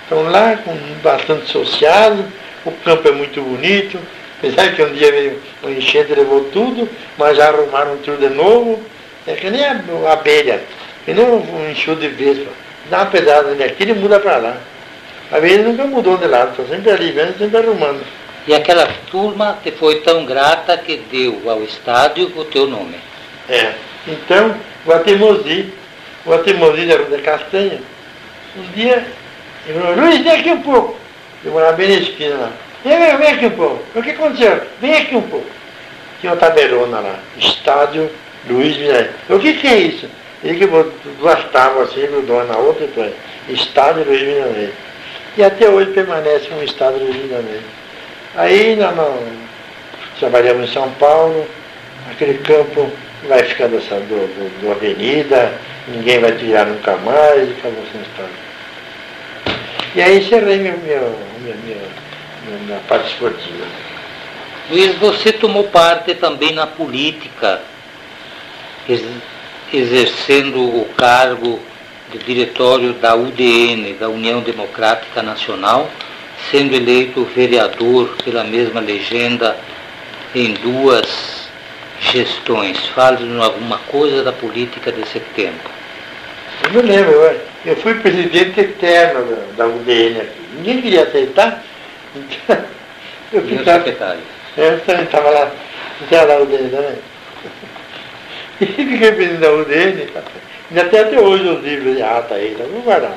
Estão 0.03 0.23
lá 0.23 0.57
com 0.57 0.73
bastante 1.03 1.51
social. 1.51 2.17
O 2.65 2.71
campo 2.71 3.07
é 3.07 3.11
muito 3.11 3.41
bonito. 3.41 3.99
Apesar 4.37 4.75
que 4.75 4.83
um 4.83 4.93
dia 4.93 5.11
veio 5.11 5.39
um 5.63 5.69
enchente 5.69 6.13
levou 6.13 6.45
tudo, 6.51 6.87
mas 7.17 7.37
já 7.37 7.47
arrumaram 7.49 7.97
tudo 7.97 8.17
de 8.17 8.33
novo. 8.33 8.81
É 9.25 9.33
que 9.33 9.49
nem 9.49 9.65
a 9.65 9.81
abelha, 10.11 10.61
que 11.03 11.13
nem 11.13 11.25
um 11.25 11.69
enxuto 11.69 12.01
de 12.01 12.07
vespa. 12.07 12.51
dá 12.89 12.99
uma 12.99 13.05
pedrada 13.07 13.51
aqui 13.63 13.83
e 13.83 13.93
muda 13.93 14.19
para 14.19 14.37
lá. 14.37 14.57
Às 15.31 15.41
vezes 15.41 15.65
nunca 15.65 15.83
mudou 15.83 16.17
de 16.17 16.27
lado, 16.27 16.51
está 16.51 16.75
sempre 16.75 16.91
ali 16.91 17.11
vendo, 17.11 17.37
sempre 17.37 17.57
arrumando. 17.57 18.01
E 18.47 18.53
aquela 18.53 18.87
turma 19.11 19.59
te 19.61 19.71
foi 19.71 19.99
tão 20.01 20.25
grata 20.25 20.77
que 20.77 20.97
deu 21.11 21.41
ao 21.49 21.61
estádio 21.63 22.31
o 22.35 22.45
teu 22.45 22.67
nome. 22.67 22.95
É. 23.49 23.73
Então, 24.07 24.55
o 24.85 24.93
Atemosi, 24.93 25.73
o 26.25 26.33
Atemosi 26.33 26.85
da 26.85 26.95
Rua 26.95 27.09
da 27.09 27.19
Castanha, 27.19 27.81
um 28.55 28.71
dia, 28.73 29.05
ele 29.67 29.79
falou, 29.79 29.95
Luiz, 29.97 30.23
vem 30.23 30.31
aqui 30.31 30.49
um 30.49 30.61
pouco. 30.61 30.97
Eu 31.43 31.51
morava 31.51 31.73
bem 31.73 31.89
na 31.89 31.95
esquina 31.95 32.35
lá. 32.35 32.51
Vem, 32.83 33.17
vem, 33.17 33.27
aqui 33.27 33.45
um 33.45 33.51
pouco. 33.51 33.83
O 33.95 34.03
que 34.03 34.11
aconteceu? 34.11 34.61
Vem 34.79 34.95
aqui 34.95 35.15
um 35.15 35.21
pouco. 35.21 35.47
Tinha 36.19 36.33
uma 36.33 36.39
taberona 36.39 36.99
lá, 36.99 37.19
estádio 37.37 38.09
Luiz 38.49 38.75
Mineiro. 38.77 39.09
O 39.29 39.39
que, 39.39 39.53
que 39.53 39.67
é 39.67 39.77
isso? 39.77 40.09
Ele 40.43 40.59
que 40.59 40.67
duas 41.19 41.43
tábuas 41.51 41.89
assim, 41.89 42.07
grudou 42.07 42.43
na 42.45 42.57
outra, 42.57 42.85
então, 42.85 43.09
estádio 43.49 44.03
Luiz 44.05 44.21
Mineiro. 44.21 44.73
E 45.35 45.43
até 45.43 45.69
hoje 45.69 45.91
permanece 45.91 46.49
um 46.51 46.63
estádio 46.63 46.99
Luiz 46.99 47.15
Mineiro. 47.15 47.63
Aí 48.35 48.75
nós, 48.75 48.95
nós 48.95 49.17
trabalhamos 50.19 50.69
em 50.69 50.73
São 50.73 50.89
Paulo, 50.91 51.47
aquele 52.11 52.37
campo 52.39 52.91
vai 53.27 53.43
ficar 53.43 53.67
dessa, 53.67 53.95
do, 53.95 54.27
do, 54.27 54.61
do 54.61 54.71
avenida, 54.71 55.53
ninguém 55.87 56.19
vai 56.19 56.31
tirar 56.33 56.65
nunca 56.65 56.97
mais, 56.97 57.49
e 57.49 57.53
acabou 57.53 57.83
sem 57.91 58.01
história. 58.01 58.47
E 59.95 60.01
aí 60.01 60.19
encerrei 60.19 60.57
meu, 60.57 60.77
meu, 60.79 61.19
minha, 61.41 61.55
minha, 61.55 61.77
minha 62.45 62.79
parte 62.87 63.09
esportiva. 63.09 63.65
Luiz, 64.69 64.95
você 64.95 65.31
tomou 65.31 65.65
parte 65.65 66.13
também 66.15 66.53
na 66.53 66.67
política, 66.67 67.61
exercendo 69.73 70.59
o 70.59 70.87
cargo 70.97 71.59
de 72.11 72.17
diretório 72.19 72.93
da 72.93 73.15
UDN, 73.15 73.93
da 73.93 74.09
União 74.09 74.41
Democrática 74.41 75.21
Nacional, 75.21 75.89
sendo 76.51 76.75
eleito 76.75 77.23
vereador 77.35 78.15
pela 78.23 78.43
mesma 78.43 78.79
legenda 78.79 79.57
em 80.35 80.53
duas 80.53 81.47
gestões. 81.99 82.77
Fale-nos 82.87 83.43
alguma 83.43 83.77
coisa 83.79 84.23
da 84.23 84.31
política 84.31 84.91
desse 84.91 85.19
tempo. 85.35 85.69
Eu 86.63 86.71
me 86.71 86.81
lembro, 86.81 87.11
eu, 87.11 87.41
eu 87.65 87.75
fui 87.77 87.93
presidente 87.95 88.59
eterno 88.59 89.25
da, 89.25 89.65
da 89.65 89.67
UDN 89.67 90.21
aqui. 90.21 90.41
Ninguém 90.55 90.81
queria 90.81 91.03
aceitar. 91.03 91.63
Então, 92.15 92.57
eu 93.33 93.41
ficava, 93.43 93.83
secretário. 93.83 94.21
Eu 94.57 94.79
também 94.81 95.03
estava 95.03 95.29
lá, 95.29 95.51
estava 96.01 96.33
lá 96.33 96.39
UDN 96.41 96.69
também. 96.69 96.97
E 98.59 98.65
fiquei 98.65 99.11
presidente 99.11 99.39
da 99.39 99.51
UDN, 99.51 100.07
ainda 100.71 100.89
tem 100.89 100.99
até 100.99 101.19
hoje 101.19 101.47
os 101.47 101.63
livros 101.63 101.95
de 101.95 102.01
ata 102.01 102.33
aí, 102.33 102.55
tá 102.57 102.63
vou 102.63 102.81
guardar. 102.81 103.15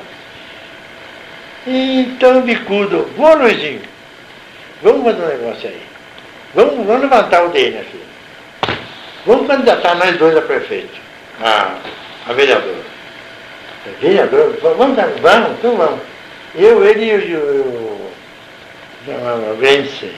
Então, 1.65 2.41
bicudo, 2.41 3.09
vou 3.17 3.37
Luizinho, 3.37 3.81
vamos 4.83 5.03
fazer 5.03 5.23
um 5.23 5.27
negócio 5.27 5.69
aí. 5.69 5.81
Vamos, 6.53 6.85
vamos 6.85 7.01
levantar 7.01 7.43
o 7.43 7.49
DN 7.49 7.77
aqui. 7.77 8.01
Vamos 9.25 9.47
candidatar 9.47 9.95
nós 9.95 10.17
dois 10.17 10.35
a 10.35 10.41
prefeito, 10.41 10.99
a, 11.41 11.77
a 12.27 12.33
vereador. 12.33 12.83
Vereador, 13.99 14.57
vamos, 14.61 14.95
vamos, 15.21 15.51
então 15.51 15.75
vamos. 15.75 15.99
Eu, 16.55 16.83
ele 16.83 17.05
e 17.05 17.35
o, 17.35 17.39
o 17.39 18.00
Vence. 19.59 20.11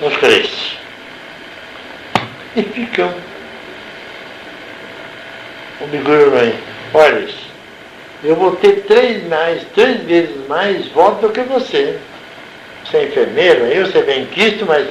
Os 0.00 0.16
três. 0.18 0.76
E 2.56 2.62
ficamos. 2.62 3.22
O 5.80 5.86
Biguro 5.86 6.36
aí. 6.36 6.58
Olha 6.94 7.28
eu 8.24 8.36
vou 8.36 8.56
ter 8.56 8.84
três, 8.84 9.22
mais, 9.28 9.62
três 9.74 10.00
vezes 10.02 10.34
mais 10.48 10.88
votos 10.88 11.20
do 11.20 11.28
que 11.28 11.42
você. 11.42 11.98
Você 12.82 12.96
é 12.96 13.04
enfermeiro, 13.04 13.66
eu, 13.66 13.86
você 13.86 14.00
vem 14.02 14.26
Cristo, 14.26 14.64
mas 14.64 14.88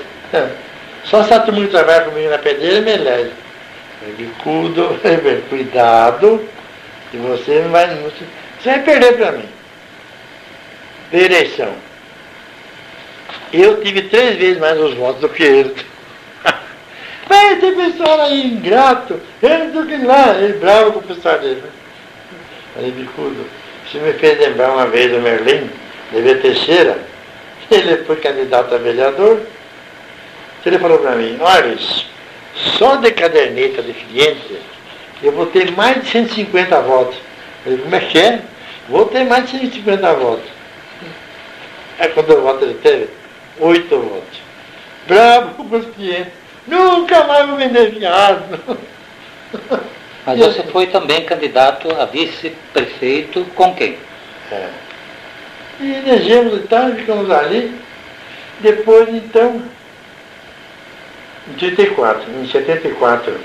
só 1.04 1.24
se 1.24 1.40
turma 1.40 1.62
que 1.62 1.68
trabalha 1.68 2.06
comigo 2.06 2.30
na 2.30 2.38
pedreira 2.38 2.82
me 2.82 2.92
elege. 2.92 3.32
Bicudo, 4.18 5.00
cuidado, 5.50 6.48
que 7.10 7.18
você 7.18 7.62
não 7.62 7.72
vai, 7.72 7.88
você 7.88 8.70
vai 8.70 8.84
perder 8.84 9.18
para 9.18 9.32
mim. 9.32 9.50
Eleição. 11.18 11.74
Eu 13.52 13.82
tive 13.84 14.04
três 14.04 14.38
vezes 14.38 14.60
mais 14.60 14.80
os 14.80 14.94
votos 14.96 15.22
do 15.22 15.30
que 15.30 15.44
ele. 15.44 15.76
Mas 17.30 17.60
tem 17.60 17.76
pessoal 17.76 18.22
aí 18.22 18.48
ingrato, 18.48 19.20
ele 19.42 19.66
do 19.68 19.86
que 19.86 19.98
lá, 19.98 20.36
ele 20.40 20.54
bravo 20.54 20.94
com 20.94 21.00
o 21.00 21.04
pessoal 21.04 21.40
dele. 21.40 21.62
Né? 21.62 21.70
Aí 22.78 22.92
bicudo. 22.92 23.46
Isso 23.86 23.98
me 24.00 24.14
fez 24.14 24.40
lembrar 24.40 24.72
uma 24.72 24.88
vez 24.88 25.16
o 25.16 25.20
Merlin, 25.20 25.70
de 26.12 26.36
Teixeira, 26.36 26.98
ele 27.70 27.98
foi 28.06 28.16
candidato 28.18 28.74
a 28.74 28.78
vereador, 28.78 29.42
ele 30.66 30.80
falou 30.80 31.00
para 31.00 31.16
mim, 31.16 31.38
olha, 31.42 31.78
só 32.78 32.96
de 32.96 33.12
caderneta 33.12 33.82
de 33.82 33.94
cliente 33.94 34.60
eu 35.24 35.32
vou 35.32 35.46
ter 35.46 35.72
mais 35.72 36.04
de 36.04 36.10
150 36.10 36.82
votos. 36.82 37.16
Eu 37.66 37.72
falei, 37.72 37.78
como 37.80 37.96
é 37.96 38.00
que 38.02 38.20
é? 38.20 38.42
Vou 38.90 39.06
ter 39.06 39.24
mais 39.24 39.50
de 39.50 39.58
150 39.58 40.14
votos. 40.16 40.50
Aí 42.00 42.10
quando 42.10 42.32
eu 42.32 42.42
voto 42.42 42.64
ele 42.64 42.76
teve? 42.76 43.10
Oito 43.60 43.98
votos. 43.98 44.42
Bravo 45.08 45.64
com 45.64 45.78
os 45.78 45.86
clientes. 45.96 46.34
Nunca 46.68 47.24
mais 47.26 47.48
vou 47.48 47.58
vender 47.58 47.92
viado. 47.92 48.60
Mas 50.26 50.40
você 50.40 50.64
foi 50.64 50.88
também 50.88 51.26
candidato 51.26 51.90
a 52.00 52.06
vice-prefeito 52.06 53.46
com 53.56 53.76
quem? 53.76 53.98
É. 54.52 54.70
E 55.82 55.92
elegemos 55.92 56.58
e 56.60 56.68
tal, 56.68 56.92
ficamos 56.92 57.30
ali. 57.30 57.76
Depois, 58.62 59.10
então, 59.10 59.62
em 61.50 61.54
34, 61.56 62.24
em 62.32 62.48
74, 62.48 63.38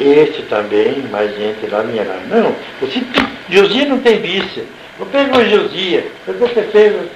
este 0.00 0.42
também, 0.42 1.02
mais 1.10 1.36
gente 1.36 1.66
lá, 1.66 1.84
minha 1.84 2.02
lá. 2.02 2.20
Não, 2.26 2.56
você, 2.80 3.00
Josia 3.48 3.84
não 3.84 4.00
tem 4.00 4.20
vice. 4.20 4.64
Eu 5.00 5.06
pego 5.06 5.38
o 5.38 5.48
Josia, 5.48 6.04
eu 6.28 6.34
vou 6.34 6.46
prefeito, 6.46 7.08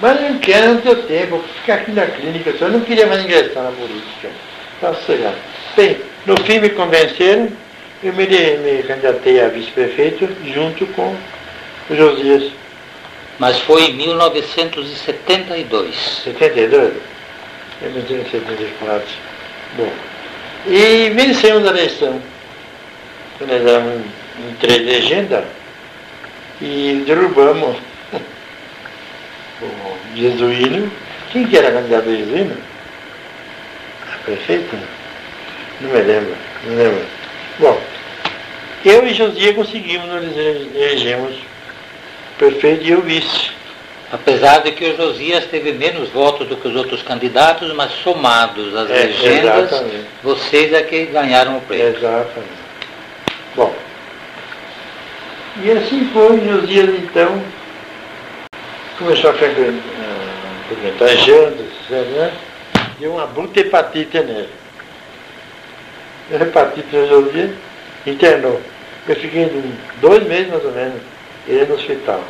mas 0.00 0.20
não 0.20 0.40
quero, 0.40 0.74
não 0.74 0.80
tenho 0.80 1.04
tempo, 1.04 1.36
vou 1.36 1.44
ficar 1.60 1.74
aqui 1.74 1.92
na 1.92 2.04
clínica, 2.04 2.52
eu 2.60 2.68
não 2.68 2.80
queria 2.80 3.06
mais 3.06 3.22
ingressar 3.22 3.62
na 3.62 3.70
política. 3.70 4.28
Tá 4.80 4.92
sossegado. 4.94 5.36
Bem, 5.76 5.98
no 6.26 6.36
fim 6.42 6.58
me 6.58 6.70
convenceram, 6.70 7.48
eu 8.02 8.12
me, 8.12 8.26
me 8.26 8.82
candidatei 8.82 9.40
a 9.40 9.46
vice-prefeito 9.46 10.28
junto 10.52 10.84
com 10.88 11.14
o 11.88 11.94
Josias. 11.94 12.50
Mas 13.38 13.60
foi 13.60 13.84
em 13.84 13.92
1972. 13.94 16.22
72? 16.24 16.92
Eu 17.82 17.90
me 17.92 18.00
em 18.00 18.24
74. 18.28 19.06
Bom. 19.76 19.92
E 20.66 21.08
vencemos 21.10 21.64
a 21.66 21.70
eleição. 21.70 22.20
Nós 23.40 23.50
éramos 23.50 24.02
em 24.38 24.54
três 24.58 24.84
legendas 24.84 25.44
e 26.62 27.02
derrubamos 27.04 27.76
o 29.60 30.16
Jesuíno. 30.16 30.90
Quem 31.32 31.46
que 31.46 31.56
era 31.56 31.72
candidato 31.72 32.08
a 32.08 32.14
Jesuíno? 32.14 32.56
A 34.12 34.18
prefeita? 34.24 34.78
Não 35.80 35.90
me 35.90 36.00
lembro, 36.00 36.36
não 36.64 36.76
lembro. 36.76 37.04
Bom, 37.58 37.80
eu 38.84 39.06
e 39.06 39.12
Josias 39.12 39.56
conseguimos, 39.56 40.06
nós 40.06 40.24
elegemos 40.36 41.34
prefeito 42.38 42.84
e 42.84 42.90
eu 42.90 43.02
vice. 43.02 43.50
Apesar 44.12 44.58
de 44.58 44.72
que 44.72 44.84
o 44.84 44.96
Josias 44.96 45.46
teve 45.46 45.72
menos 45.72 46.10
votos 46.10 46.46
do 46.46 46.56
que 46.56 46.68
os 46.68 46.76
outros 46.76 47.02
candidatos, 47.02 47.72
mas 47.74 47.90
somados 48.04 48.74
as 48.76 48.90
é, 48.90 49.04
legendas, 49.04 49.72
exatamente. 49.72 50.06
vocês 50.22 50.72
é 50.72 50.82
que 50.82 51.06
ganharam 51.06 51.56
o 51.56 51.60
prêmio. 51.62 51.96
Exatamente. 51.96 52.62
Bom, 53.56 53.74
e 55.56 55.70
assim 55.70 56.08
foi, 56.12 56.40
Josias 56.40 56.90
então 56.98 57.42
começou 58.98 59.30
a 59.30 59.34
frequentar 59.34 61.08
jantas, 61.16 61.66
né? 61.90 62.32
Deu 62.98 63.12
uma 63.12 63.26
bruta 63.26 63.60
hepatite 63.60 64.18
nele 64.20 64.62
hepatite 66.40 66.86
resolvia, 66.90 67.52
internou. 68.06 68.60
Eu 69.08 69.16
fiquei 69.16 69.50
dois 70.00 70.26
meses 70.26 70.48
mais 70.48 70.64
ou 70.64 70.72
menos, 70.72 71.00
ele 71.46 71.64
no 71.66 71.74
hospital. 71.74 72.22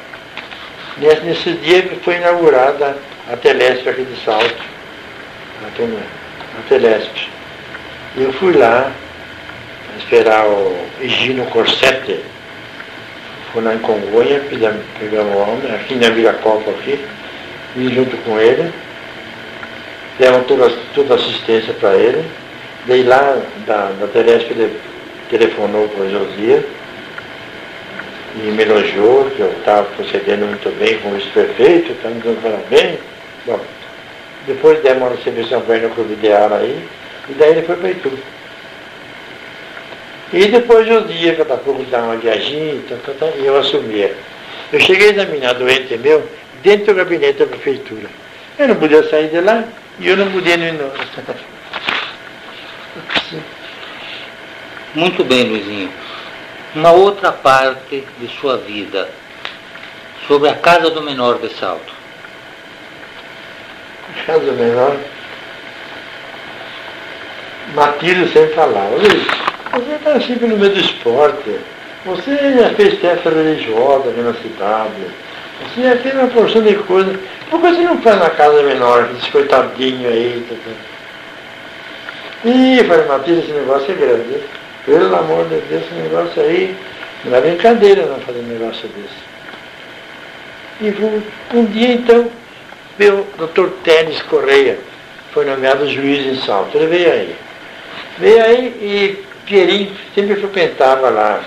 Nesse, 0.96 1.20
nesse 1.22 1.52
dia 1.54 1.82
que 1.82 1.96
foi 1.96 2.16
inaugurada 2.16 2.96
a 3.30 3.36
Telesp 3.36 3.88
aqui 3.88 4.04
de 4.04 4.24
Salto, 4.24 4.64
a, 5.62 6.68
Telesp. 6.68 7.30
Eu 8.16 8.32
fui 8.34 8.52
lá 8.54 8.90
esperar 9.98 10.46
o 10.46 10.76
Higino 11.00 11.46
Corsete, 11.46 12.20
em 13.60 13.78
Congonha, 13.78 14.40
pegamos 14.48 15.34
o 15.34 15.38
homem, 15.38 15.74
aqui 15.74 15.94
na 15.94 16.10
Vila 16.10 16.32
Copa 16.34 16.70
aqui, 16.70 16.98
vim 17.76 17.94
junto 17.94 18.16
com 18.18 18.38
ele, 18.38 18.72
demos 20.18 20.46
toda, 20.46 20.70
toda 20.94 21.14
assistência 21.14 21.74
para 21.74 21.94
ele 21.96 22.24
Daí 22.86 23.04
lá 23.04 23.40
da, 23.64 23.92
da 23.92 24.08
Telesp 24.08 24.50
ele 24.50 24.76
telefonou 25.30 25.88
para 25.88 26.04
o 26.04 26.10
Josias 26.10 26.64
e 28.34 28.40
me 28.50 28.62
elogiou 28.62 29.30
que 29.30 29.40
eu 29.40 29.52
estava 29.52 29.84
procedendo 29.84 30.46
muito 30.46 30.68
bem 30.78 30.98
com 30.98 31.16
isso 31.16 31.30
perfeito, 31.32 31.92
está 31.92 32.08
me 32.08 32.20
dando 32.20 32.42
parabéns. 32.42 32.98
Bom, 33.46 33.60
depois 34.48 34.82
demos 34.82 35.12
uma 35.24 35.60
para 35.60 35.76
ele 35.76 35.86
no 35.86 35.94
clube 35.94 36.16
de 36.16 36.32
ar 36.32 36.52
aí, 36.52 36.84
e 37.28 37.32
daí 37.34 37.50
ele 37.50 37.62
foi 37.62 37.76
para 37.76 37.90
Itu. 37.90 38.10
E 40.32 40.46
depois 40.48 40.86
de 40.86 40.92
um 40.92 41.06
dia, 41.06 41.36
cada 41.36 41.56
pouco 41.58 41.82
dá 41.84 41.98
uma 41.98 42.16
viagem, 42.16 42.82
tá, 42.88 42.96
tá, 43.04 43.12
tá, 43.18 43.26
e 43.36 43.44
eu 43.44 43.56
assumia. 43.58 44.16
Eu 44.72 44.80
cheguei 44.80 45.08
a 45.08 45.12
examinar 45.12 45.54
doente 45.54 45.96
meu 45.98 46.26
dentro 46.62 46.86
do 46.86 46.94
gabinete 46.94 47.40
da 47.40 47.46
prefeitura. 47.46 48.08
Eu 48.58 48.68
não 48.68 48.76
podia 48.76 49.02
sair 49.08 49.28
de 49.28 49.40
lá 49.40 49.64
e 49.98 50.08
eu 50.08 50.16
não 50.16 50.30
podia 50.30 50.54
ir 50.54 50.72
no. 50.72 50.90
Muito 54.94 55.24
bem, 55.24 55.48
Luizinho. 55.48 55.92
Uma 56.74 56.92
outra 56.92 57.32
parte 57.32 58.02
de 58.18 58.28
sua 58.40 58.56
vida, 58.56 59.10
sobre 60.26 60.48
a 60.48 60.54
casa 60.54 60.90
do 60.90 61.02
menor 61.02 61.38
de 61.38 61.52
Salto. 61.54 61.92
Casa 64.26 64.40
do 64.40 64.52
menor? 64.52 64.96
Matilde 67.74 68.32
sempre 68.32 68.54
falava, 68.54 68.96
Luiz, 68.96 69.26
você 69.72 69.94
está 69.94 70.20
sempre 70.20 70.46
no 70.46 70.58
meio 70.58 70.72
do 70.72 70.80
esporte. 70.80 71.58
Você 72.04 72.36
já 72.58 72.70
fez 72.70 72.98
festa 72.98 73.30
religiosa 73.30 74.10
aqui 74.10 74.20
na 74.20 74.34
cidade. 74.34 75.06
Você 75.74 75.82
já 75.82 75.96
fez 75.96 76.14
uma 76.14 76.28
porção 76.28 76.62
de 76.62 76.74
coisas. 76.74 77.16
Por 77.48 77.60
que 77.60 77.68
você 77.68 77.80
não 77.82 78.00
faz 78.02 78.18
na 78.18 78.30
casa 78.30 78.62
menor, 78.62 79.08
esse 79.16 79.30
coitadinho 79.30 80.08
aí? 80.08 80.46
Tá, 80.48 80.54
tá? 80.64 82.48
Ih, 82.48 82.82
falei, 82.84 83.06
Matilde, 83.06 83.40
esse 83.40 83.52
negócio 83.52 83.92
é 83.92 83.94
grande. 83.94 84.40
Pelo 84.84 85.14
amor 85.14 85.44
de 85.44 85.60
Deus, 85.60 85.84
esse 85.84 85.94
negócio 85.94 86.42
aí, 86.42 86.76
não 87.24 87.36
é 87.36 87.40
brincadeira 87.40 88.06
não 88.06 88.18
fazer 88.20 88.40
um 88.40 88.48
negócio 88.48 88.88
desse. 88.88 89.32
E 90.80 91.56
um 91.56 91.64
dia 91.66 91.92
então, 91.92 92.28
o 92.98 93.38
doutor 93.38 93.70
Tênis 93.84 94.20
Correia, 94.22 94.78
foi 95.30 95.44
nomeado 95.44 95.88
juiz 95.88 96.26
em 96.26 96.44
Salto, 96.44 96.76
ele 96.76 96.86
veio 96.86 97.12
aí. 97.12 97.36
Veio 98.18 98.44
aí 98.44 98.66
e 98.80 99.31
Pierinho 99.46 99.94
sempre 100.14 100.36
frequentava 100.36 101.10
lá 101.10 101.40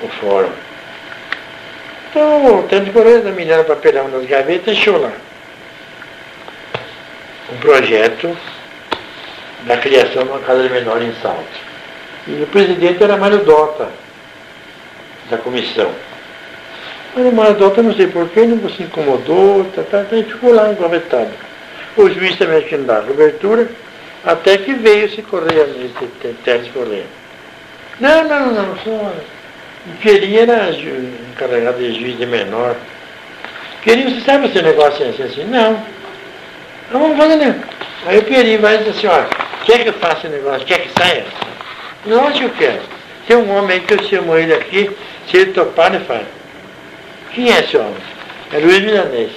o 0.00 0.08
fórum. 0.08 0.52
Então, 2.10 2.58
o 2.58 2.62
Tênis 2.64 2.92
Correia 2.92 3.18
examinando 3.18 3.64
papelão 3.64 4.08
nas 4.08 4.26
gavetas, 4.26 4.74
deixou 4.74 5.00
lá 5.00 5.12
um 7.52 7.56
projeto 7.58 8.36
da 9.62 9.76
criação 9.76 10.24
de 10.24 10.28
uma 10.28 10.40
casa 10.40 10.68
menor 10.68 11.00
em 11.02 11.14
Salto. 11.22 11.72
E 12.26 12.42
o 12.42 12.46
presidente 12.46 13.02
era 13.02 13.16
Mário 13.16 13.44
Dota, 13.44 13.88
da 15.30 15.38
comissão. 15.38 15.90
Mas 17.14 17.26
o 17.26 17.32
Mário 17.32 17.54
Dota, 17.54 17.82
não 17.82 17.94
sei 17.94 18.06
porquê, 18.06 18.46
não 18.46 18.68
se 18.70 18.82
incomodou, 18.82 19.64
tá, 19.74 19.82
tá, 19.82 20.04
tá, 20.04 20.16
e 20.16 20.24
ficou 20.24 20.54
lá 20.54 20.70
engavetado. 20.70 21.30
O 21.96 22.08
juiz 22.08 22.36
também 22.36 22.62
tinha 22.62 22.80
dado 22.80 23.08
cobertura, 23.08 23.68
até 24.24 24.58
que 24.58 24.72
veio 24.74 25.06
esse 25.06 25.20
Correia, 25.22 25.62
esse 25.62 26.34
Teres 26.44 26.68
Correia. 26.68 27.06
Não, 27.98 28.24
não, 28.24 28.52
não, 28.52 28.76
só. 28.78 29.12
Pierinho 30.00 30.40
era 30.40 30.70
encarregado 30.70 31.78
de 31.78 31.98
juiz 31.98 32.16
de 32.16 32.26
menor. 32.26 32.76
Pierinho, 33.82 34.10
você 34.10 34.20
sabe 34.20 34.46
esse 34.46 34.62
negócio 34.62 35.08
assim? 35.08 35.22
assim? 35.24 35.44
Não. 35.44 35.84
Não 36.92 37.00
vamos 37.00 37.16
fazer, 37.16 37.36
né? 37.36 37.60
Aí 38.06 38.18
o 38.18 38.22
Pierinho 38.22 38.60
vai 38.60 38.78
dizer 38.78 38.90
assim, 38.90 39.06
olha, 39.08 39.28
quer 39.64 39.82
que 39.82 39.88
eu 39.88 39.94
faça 39.94 40.26
esse 40.26 40.28
negócio? 40.28 40.66
Quer 40.66 40.82
que 40.82 40.90
saia? 41.00 41.24
Lógico 42.06 42.38
que 42.38 42.44
eu 42.44 42.50
quero. 42.50 42.82
Tem 43.26 43.36
um 43.36 43.56
homem 43.56 43.78
aí 43.78 43.80
que 43.80 43.94
eu 43.94 44.02
chamo 44.04 44.36
ele 44.36 44.54
aqui, 44.54 44.90
se 45.28 45.36
ele 45.36 45.52
topar, 45.52 45.94
ele 45.94 46.04
faz. 46.04 46.26
Quem 47.34 47.52
é 47.52 47.60
esse 47.60 47.76
homem? 47.76 47.96
É 48.52 48.58
Luiz 48.58 48.80
Milanês. 48.80 49.30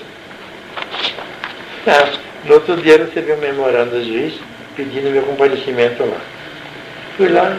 Ah, 1.88 2.10
no 2.46 2.56
outro 2.56 2.78
dia 2.78 2.94
eu 2.94 3.06
recebi 3.06 3.32
um 3.32 3.38
memorando 3.38 3.92
do 3.92 4.04
juiz 4.04 4.34
pedindo 4.76 5.10
meu 5.10 5.24
comparecimento 5.24 6.04
lá. 6.04 6.18
Fui 7.18 7.30
lá, 7.30 7.58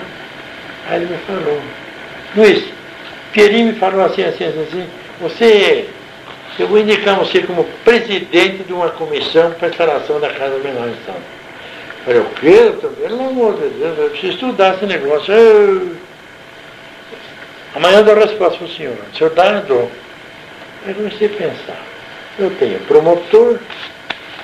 aí 0.88 1.02
ele 1.02 1.12
me 1.12 1.18
falou, 1.18 1.60
Luiz, 2.36 2.64
Pierinho 3.32 3.72
me 3.72 3.78
falou 3.78 4.04
assim, 4.04 4.22
assim, 4.22 4.44
assim, 4.44 4.62
assim, 4.62 4.86
você, 5.20 5.88
eu 6.58 6.68
vou 6.68 6.78
indicar 6.78 7.16
você 7.16 7.42
como 7.42 7.64
presidente 7.84 8.64
de 8.64 8.72
uma 8.72 8.90
comissão 8.90 9.52
para 9.52 9.68
a 9.68 9.70
instalação 9.70 10.20
da 10.20 10.30
Casa 10.30 10.58
Menor 10.58 10.88
em 10.88 10.96
São 11.04 11.14
Falei, 12.06 12.20
o 12.20 12.24
quê? 12.40 12.72
Pelo 13.02 13.28
amor 13.28 13.54
de 13.54 13.68
Deus, 13.68 13.98
eu 13.98 14.10
preciso 14.10 14.34
estudar 14.34 14.76
esse 14.76 14.86
negócio. 14.86 15.34
Eu... 15.34 15.96
Amanhã 17.74 17.98
eu 17.98 18.04
dou 18.04 18.14
a 18.14 18.20
resposta 18.20 18.58
para 18.58 18.66
o 18.66 18.70
senhor. 18.70 18.96
O 19.12 19.16
senhor 19.16 19.30
dá, 19.30 19.46
eu 19.46 19.62
dou. 19.62 19.90
Aí 20.86 20.94
comecei 20.94 21.26
a 21.26 21.30
pensar. 21.30 21.82
Eu 22.38 22.50
tenho 22.58 22.78
promotor 22.80 23.58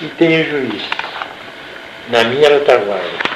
e 0.01 0.07
tenho 0.07 0.45
juiz. 0.45 0.83
Na 2.09 2.25
minha 2.25 2.49
retaguarda. 2.49 3.33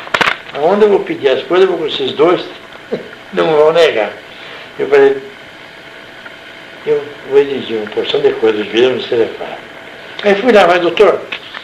Aonde 0.55 0.85
eu 0.85 0.91
vou 0.91 1.01
pedir 1.01 1.29
as 1.29 1.43
coisas, 1.45 1.69
eu 1.69 1.77
vou 1.77 1.79
com 1.79 1.87
esses 1.87 2.13
dois, 2.13 2.43
não 3.33 3.47
vão 3.47 3.73
negar. 3.73 4.13
Eu 4.79 4.89
falei, 4.89 5.23
eu 6.87 7.03
vou 7.29 7.39
exigir 7.39 7.79
uma 7.79 7.91
porção 7.91 8.21
de 8.21 8.33
coisas, 8.35 8.67
não 8.67 9.01
se 9.01 9.15
repara. 9.15 9.59
Aí 10.23 10.35
fui 10.37 10.53
lá, 10.53 10.67
mas 10.67 10.81
doutor, 10.81 11.21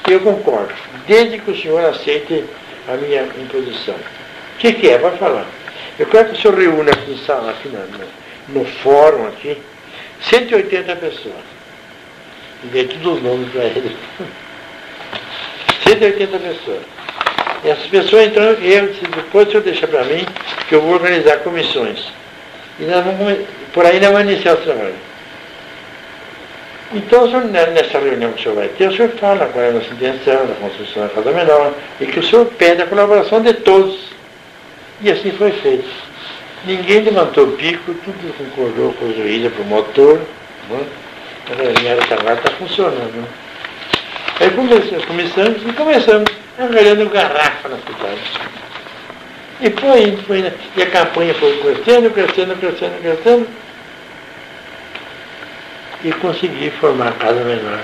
eu 0.09 0.21
concordo 0.21 0.75
desde 1.07 1.38
que 1.38 1.51
o 1.51 1.57
senhor 1.57 1.85
aceite 1.85 2.45
a 2.88 2.97
minha 2.97 3.23
imposição. 3.23 3.95
O 3.95 4.59
que, 4.59 4.73
que 4.73 4.91
é? 4.91 4.99
Vai 4.99 5.17
falar. 5.17 5.47
Eu 5.99 6.07
quero 6.07 6.29
que 6.29 6.38
o 6.38 6.41
senhor 6.41 6.59
reúna 6.59 6.91
aqui, 6.93 7.21
aqui 7.49 7.69
no, 7.69 8.61
no 8.61 8.65
fórum 8.65 9.27
aqui, 9.29 9.59
180 10.23 10.97
pessoas. 10.97 11.45
E 12.65 12.67
dê 12.69 12.85
todos 12.85 13.19
os 13.19 13.23
nomes 13.23 13.51
para 13.51 13.65
ele. 13.65 13.97
180 16.03 16.38
pessoas. 16.38 16.83
E 17.65 17.69
essas 17.69 17.87
pessoas, 17.87 18.27
então, 18.27 18.43
eu, 18.43 18.93
depois 19.15 19.47
o 19.47 19.51
senhor 19.51 19.62
deixa 19.62 19.87
para 19.87 20.05
mim, 20.05 20.27
que 20.69 20.75
eu 20.75 20.83
vou 20.83 20.95
organizar 20.95 21.38
comissões. 21.38 22.12
E 22.81 22.85
nós 22.85 23.05
vamos, 23.05 23.38
por 23.73 23.87
aí 23.87 24.01
nós 24.01 24.11
vamos 24.11 24.33
iniciar 24.33 24.55
o 24.55 24.57
trabalho. 24.59 24.95
Então, 26.95 27.27
nessa 27.27 27.99
reunião 27.99 28.33
que 28.33 28.41
o 28.41 28.43
senhor 28.43 28.55
vai 28.57 28.69
ter, 28.69 28.88
o 28.88 28.97
senhor 28.97 29.11
fala 29.12 29.47
qual 29.47 29.65
é 29.65 29.69
a 29.69 29.73
nossa 29.73 29.95
intenção 29.95 30.47
da 30.47 30.55
construção 30.55 31.05
da 31.05 31.09
Casa 31.09 31.33
Menor 31.33 31.73
e 32.01 32.07
que 32.07 32.19
o 32.19 32.23
senhor 32.23 32.45
pede 32.47 32.83
a 32.83 32.87
colaboração 32.87 33.41
de 33.41 33.55
todos. 33.55 33.99
E 35.01 35.11
assim 35.11 35.31
foi 35.33 35.53
feito. 35.53 35.88
Ninguém 36.65 37.01
levantou 37.03 37.45
o 37.45 37.53
pico, 37.53 37.95
tudo 37.95 38.37
concordou 38.37 38.93
com 38.95 39.07
o 39.07 39.17
juiz, 39.17 39.51
o 39.59 39.65
motor. 39.65 40.21
Né? 40.69 40.87
A 41.51 42.01
de 42.01 42.07
trabalho 42.09 42.38
está 42.38 42.51
funcionando. 42.53 43.27
Aí 44.43 44.51
começamos 44.51 45.63
e 45.65 45.73
começamos 45.73 46.33
arranhando 46.59 47.09
garrafa 47.11 47.69
na 47.69 47.77
cidade. 47.77 48.21
E 49.61 49.71
foi 49.71 50.03
indo, 50.03 50.23
foi 50.25 50.41
indo. 50.41 50.53
E 50.77 50.83
a 50.83 50.91
campanha 50.91 51.33
foi 51.35 51.57
crescendo, 51.59 52.11
crescendo, 52.11 52.57
crescendo, 52.57 53.01
crescendo 53.01 53.47
e 56.03 56.11
consegui 56.15 56.71
formar 56.71 57.11
a 57.11 57.13
casa 57.13 57.45
menor. 57.45 57.79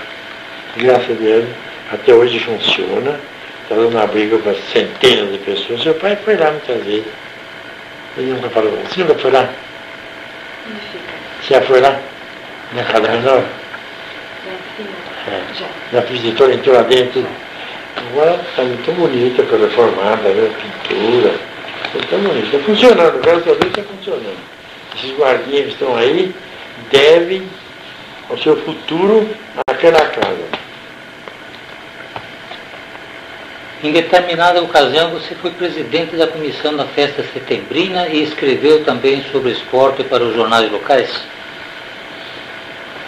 Graças 0.77 1.11
a 1.11 1.15
Deus, 1.15 1.45
até 1.93 2.13
hoje 2.13 2.41
funciona. 2.41 3.21
Está 3.63 3.77
dando 3.77 3.97
abrigo 3.97 4.41
para 4.41 4.57
centenas 4.73 5.31
de 5.31 5.39
pessoas. 5.39 5.81
Seu 5.81 5.95
pai 5.95 6.17
foi 6.25 6.37
lá 6.37 6.51
muitas 6.51 6.83
vezes. 6.85 7.07
Ele 8.17 8.33
nunca 8.33 8.51
falou, 8.51 8.73
você 8.73 9.01
nunca 9.01 9.15
foi 9.15 9.31
lá? 9.31 9.49
Você 11.41 11.55
já 11.55 11.63
foi 11.63 11.81
lá? 11.81 12.01
Na 12.73 12.83
casa 12.83 13.09
menor? 13.09 13.45
É. 15.29 15.43
Já 15.93 16.01
visitou, 16.01 16.51
entrou 16.51 16.75
lá 16.75 16.83
dentro. 16.83 17.27
Agora 17.97 18.41
está 18.49 18.63
muito 18.63 18.93
bonita, 18.93 19.43
está 19.43 19.57
reformada, 19.57 20.29
né? 20.29 20.51
pintura. 20.89 21.35
Está 21.95 22.17
bonita. 22.17 22.47
Está 22.47 22.59
funcionando, 22.61 23.21
graças 23.21 23.43
a 23.43 23.55
Deus 23.55 23.67
está 23.67 23.83
funcionando. 23.83 24.39
Esses 24.97 25.17
guardinhas 25.17 25.65
que 25.67 25.73
estão 25.73 25.97
aí 25.97 26.35
devem 26.91 27.43
ao 28.31 28.39
seu 28.39 28.57
futuro 28.57 29.29
naquela 29.67 30.01
casa. 30.01 30.59
Em 33.83 33.93
determinada 33.93 34.61
ocasião, 34.61 35.11
você 35.11 35.35
foi 35.37 35.51
presidente 35.53 36.17
da 36.17 36.27
comissão 36.27 36.77
da 36.77 36.85
festa 36.85 37.25
setembrina 37.33 38.09
e 38.09 38.25
escreveu 38.25 38.85
também 38.85 39.25
sobre 39.31 39.53
esporte 39.53 40.03
para 40.03 40.25
os 40.25 40.35
jornais 40.35 40.71
locais? 40.73 41.09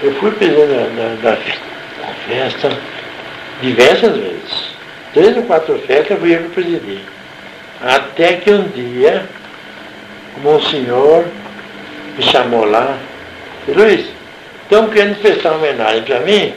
Eu 0.01 0.15
fui 0.15 0.31
presidente 0.31 0.69
da, 0.69 0.85
da, 0.87 1.31
da 1.31 1.70
festa 2.31 2.71
diversas 3.61 4.17
vezes. 4.17 4.71
Três 5.13 5.37
ou 5.37 5.43
quatro 5.43 5.79
festas 5.81 6.19
fui 6.19 6.35
eu 6.35 6.45
que 6.45 6.49
presidi. 6.51 7.01
Até 7.83 8.35
que 8.35 8.51
um 8.51 8.69
dia, 8.69 9.27
o 10.37 10.41
monsenhor 10.41 11.25
me 12.17 12.23
chamou 12.23 12.65
lá 12.65 12.97
e 13.67 13.73
Luiz, 13.73 14.21
Estão 14.71 14.89
querendo 14.89 15.21
prestar 15.21 15.55
homenagem 15.55 16.05
para 16.05 16.21
mim, 16.21 16.55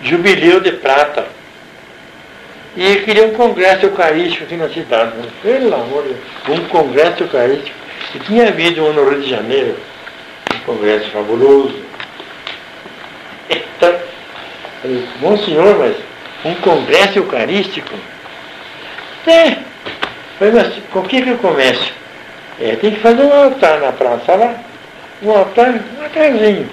jubileu 0.00 0.60
de 0.60 0.70
prata. 0.70 1.26
E 2.76 2.96
queria 3.00 3.26
um 3.26 3.32
congresso 3.32 3.86
eucarístico 3.86 4.44
aqui 4.44 4.54
na 4.54 4.68
cidade. 4.68 5.10
Pelo 5.42 5.74
amor 5.74 6.04
de 6.04 6.14
Deus, 6.46 6.60
um 6.60 6.68
congresso 6.68 7.24
eucarístico. 7.24 7.76
E 8.14 8.20
tinha 8.20 8.46
havido 8.46 8.84
um 8.84 8.92
no 8.92 9.10
Rio 9.10 9.22
de 9.22 9.28
Janeiro, 9.28 9.76
congresso 10.64 11.10
fabuloso. 11.10 11.74
Falei, 14.82 15.04
bom 15.20 15.38
senhor, 15.38 15.78
mas 15.78 15.96
um 16.44 16.54
congresso 16.56 17.20
eucarístico? 17.20 17.94
É. 19.28 19.58
Falei, 20.38 20.54
mas 20.54 20.74
com 20.92 20.98
o 20.98 21.04
que, 21.04 21.22
que 21.22 21.30
eu 21.30 21.38
começo? 21.38 21.92
É, 22.60 22.74
tem 22.74 22.90
que 22.90 23.00
fazer 23.00 23.22
um 23.22 23.32
altar 23.32 23.80
na 23.80 23.92
praça 23.92 24.34
lá. 24.34 24.56
Um 25.22 25.30
altar, 25.30 25.70
um 25.70 26.02
altarzinho. 26.02 26.68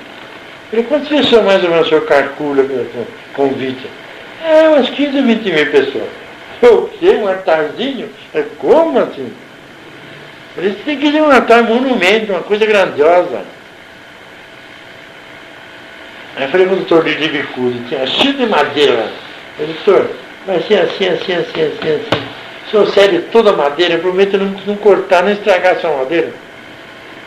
Falei, 0.71 0.85
quantas 0.85 1.07
pessoas 1.07 1.45
mais 1.45 1.63
ou 1.63 1.69
menos 1.69 1.85
o 1.85 1.89
senhor 1.89 2.05
calcula 2.07 2.65
convite? 3.35 3.87
É, 4.43 4.67
umas 4.69 4.89
15, 4.89 5.21
20 5.21 5.51
mil 5.51 5.71
pessoas. 5.71 6.09
O 6.61 6.89
quê? 6.99 7.11
Um 7.11 7.27
altarzinho? 7.27 8.09
É, 8.35 8.43
como 8.57 8.99
assim? 8.99 9.31
Eles 10.57 10.75
têm 10.83 10.97
que 10.97 11.07
ir 11.07 11.21
um 11.21 11.31
altar 11.31 11.63
monumento, 11.63 12.33
uma 12.33 12.41
coisa 12.41 12.65
grandiosa. 12.65 13.43
Aí 16.39 16.45
eu 16.45 16.51
falei 16.51 16.67
com 16.67 16.73
o 16.73 16.77
doutor 16.77 17.03
Lili 17.03 17.27
Bicudo, 17.27 17.89
tinha 17.89 18.07
cheio 18.07 18.33
de 18.33 18.45
madeira. 18.45 19.11
Eu 19.59 19.67
disse, 19.67 19.79
doutor, 19.83 20.09
vai 20.47 20.61
ser 20.61 20.75
assim, 20.75 21.09
assim, 21.09 21.33
assim, 21.33 21.61
assim, 21.63 21.95
assim. 21.95 22.23
O 22.65 22.69
senhor 22.71 22.87
cede 22.91 23.19
toda 23.23 23.49
a 23.49 23.57
madeira, 23.57 23.95
eu 23.95 23.99
prometo 23.99 24.37
não, 24.37 24.55
não 24.65 24.77
cortar, 24.77 25.21
não 25.21 25.33
estragar 25.33 25.73
a 25.73 25.79
sua 25.81 25.97
madeira. 25.97 26.31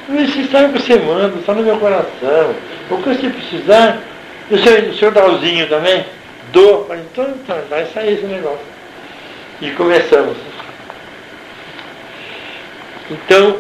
Você 0.09 0.45
sabe 0.45 0.65
o 0.65 0.73
que 0.73 0.81
você 0.81 0.97
manda, 0.97 1.39
está 1.39 1.53
no 1.53 1.63
meu 1.63 1.77
coração. 1.77 2.55
O 2.91 2.97
que 3.03 3.09
você 3.11 3.29
precisar, 3.29 3.99
o 4.51 4.57
senhor, 4.57 4.83
o 4.85 4.95
senhor 4.95 5.13
dá 5.13 5.27
o 5.27 5.39
zinho 5.41 5.69
também? 5.69 6.07
Dou. 6.51 6.87
Falei, 6.87 7.03
então, 7.13 7.29
então 7.29 7.59
vai 7.69 7.85
sair 7.93 8.15
esse 8.15 8.25
negócio. 8.25 8.65
E 9.61 9.71
começamos. 9.73 10.39
Então, 13.11 13.59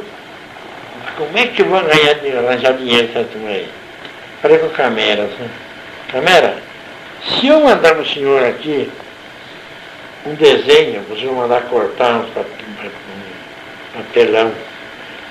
como 1.19 1.37
é 1.37 1.47
que 1.49 1.61
eu 1.61 1.67
vou 1.67 1.79
ganhar, 1.83 2.39
arranjar 2.39 2.73
dinheiro 2.73 3.11
essa 3.15 3.25
turma 3.25 3.51
aí? 3.51 3.82
Falei 4.43 4.59
com 4.59 4.67
a 4.67 4.71
Camera, 4.71 5.23
assim, 5.23 5.49
Camera, 6.11 6.57
se 7.23 7.47
eu 7.47 7.61
mandar 7.61 7.95
para 7.95 8.03
o 8.03 8.07
senhor 8.07 8.45
aqui 8.45 8.91
um 10.27 10.35
desenho, 10.35 11.01
você 11.09 11.25
vai 11.27 11.35
mandar 11.37 11.63
cortar 11.69 12.17
uns 12.17 12.31
papelão, 13.95 14.53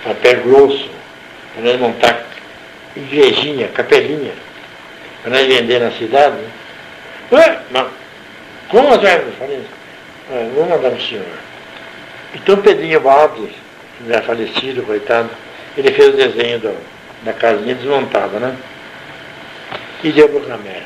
papel 0.05 0.41
grosso, 0.43 0.89
para 1.53 1.63
nós 1.63 1.79
montar 1.79 2.25
igrejinha, 2.95 3.67
capelinha, 3.67 4.31
para 5.21 5.31
nós 5.31 5.45
vender 5.45 5.79
na 5.81 5.91
cidade. 5.91 6.37
Né? 7.29 7.59
Mas 7.69 7.87
como 8.69 8.89
fazer 8.91 9.25
isso? 9.25 9.67
Ah, 10.31 10.49
vou 10.55 10.65
mandar 10.65 10.89
para 10.89 10.97
o 10.97 11.01
senhor. 11.01 11.25
Então 12.33 12.61
Pedrinho 12.61 13.01
Baldes, 13.01 13.51
já 14.07 14.21
falecido, 14.21 14.83
coitado, 14.83 15.29
ele 15.75 15.91
fez 15.91 16.13
o 16.13 16.17
desenho 16.17 16.59
do, 16.59 16.77
da 17.23 17.33
casinha 17.33 17.75
desmontada, 17.75 18.39
né? 18.39 18.55
E 20.03 20.09
o 20.09 20.41
Camera. 20.41 20.83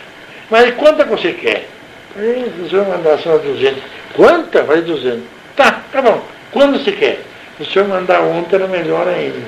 Mas 0.49 0.76
quanta 0.76 1.05
você 1.05 1.32
quer? 1.34 1.68
Falei, 2.13 2.51
o 2.61 2.70
senhor 2.70 2.88
mandar 2.88 3.18
só 3.20 3.38
200. 3.38 3.82
Quanta? 4.13 4.63
Falei 4.63 4.82
200. 4.84 5.22
Tá, 5.55 5.82
tá 5.91 6.01
bom. 6.01 6.24
Quando 6.51 6.80
você 6.84 6.91
quer? 6.91 7.22
Se 7.57 7.63
o 7.63 7.66
senhor 7.66 7.88
mandar 7.88 8.22
ontem 8.22 8.55
era 8.55 8.68
melhor 8.68 9.07
ainda. 9.07 9.39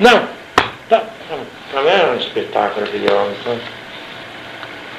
Não. 0.00 0.28
Tá. 0.88 1.04
Também 1.72 1.92
era 1.92 2.12
um 2.12 2.16
espetáculo 2.16 2.86
aquele 2.86 3.10
homem. 3.10 3.34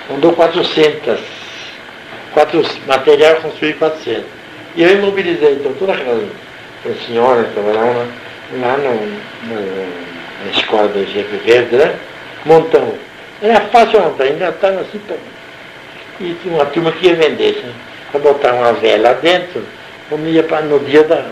Mandou 0.10 0.34
400. 0.34 1.20
Quatro, 2.34 2.64
material 2.88 3.36
construído 3.38 3.80
400. 3.80 4.24
E 4.76 4.84
eu 4.84 4.98
imobilizei 4.98 5.54
então 5.54 5.74
toda 5.74 5.94
aquela 5.94 6.20
senhora 7.06 7.44
que 7.44 7.54
trabalhava 7.54 7.88
lá, 7.90 8.08
lá 8.60 8.78
no, 8.78 8.94
no, 9.48 10.46
na 10.46 10.52
escola 10.52 10.88
do 10.88 11.06
GP 11.06 11.38
Verde, 11.46 11.76
né? 11.76 11.96
Montão. 12.46 12.94
Era 13.44 13.60
fácil 13.68 14.00
montar, 14.00 14.24
ainda 14.24 14.48
estava 14.48 14.80
assim. 14.80 15.02
E 16.22 16.34
tinha 16.42 16.56
uma 16.56 16.66
turma 16.68 16.94
que 16.94 17.08
ia 17.08 17.16
vender, 17.16 17.62
né? 17.62 17.74
para 18.10 18.22
botar 18.22 18.54
uma 18.54 18.72
vela 18.72 19.14
dentro, 19.16 19.66
como 20.08 20.26
ia 20.28 20.44
pra, 20.44 20.62
no 20.62 20.80
dia 20.80 21.04
da, 21.04 21.26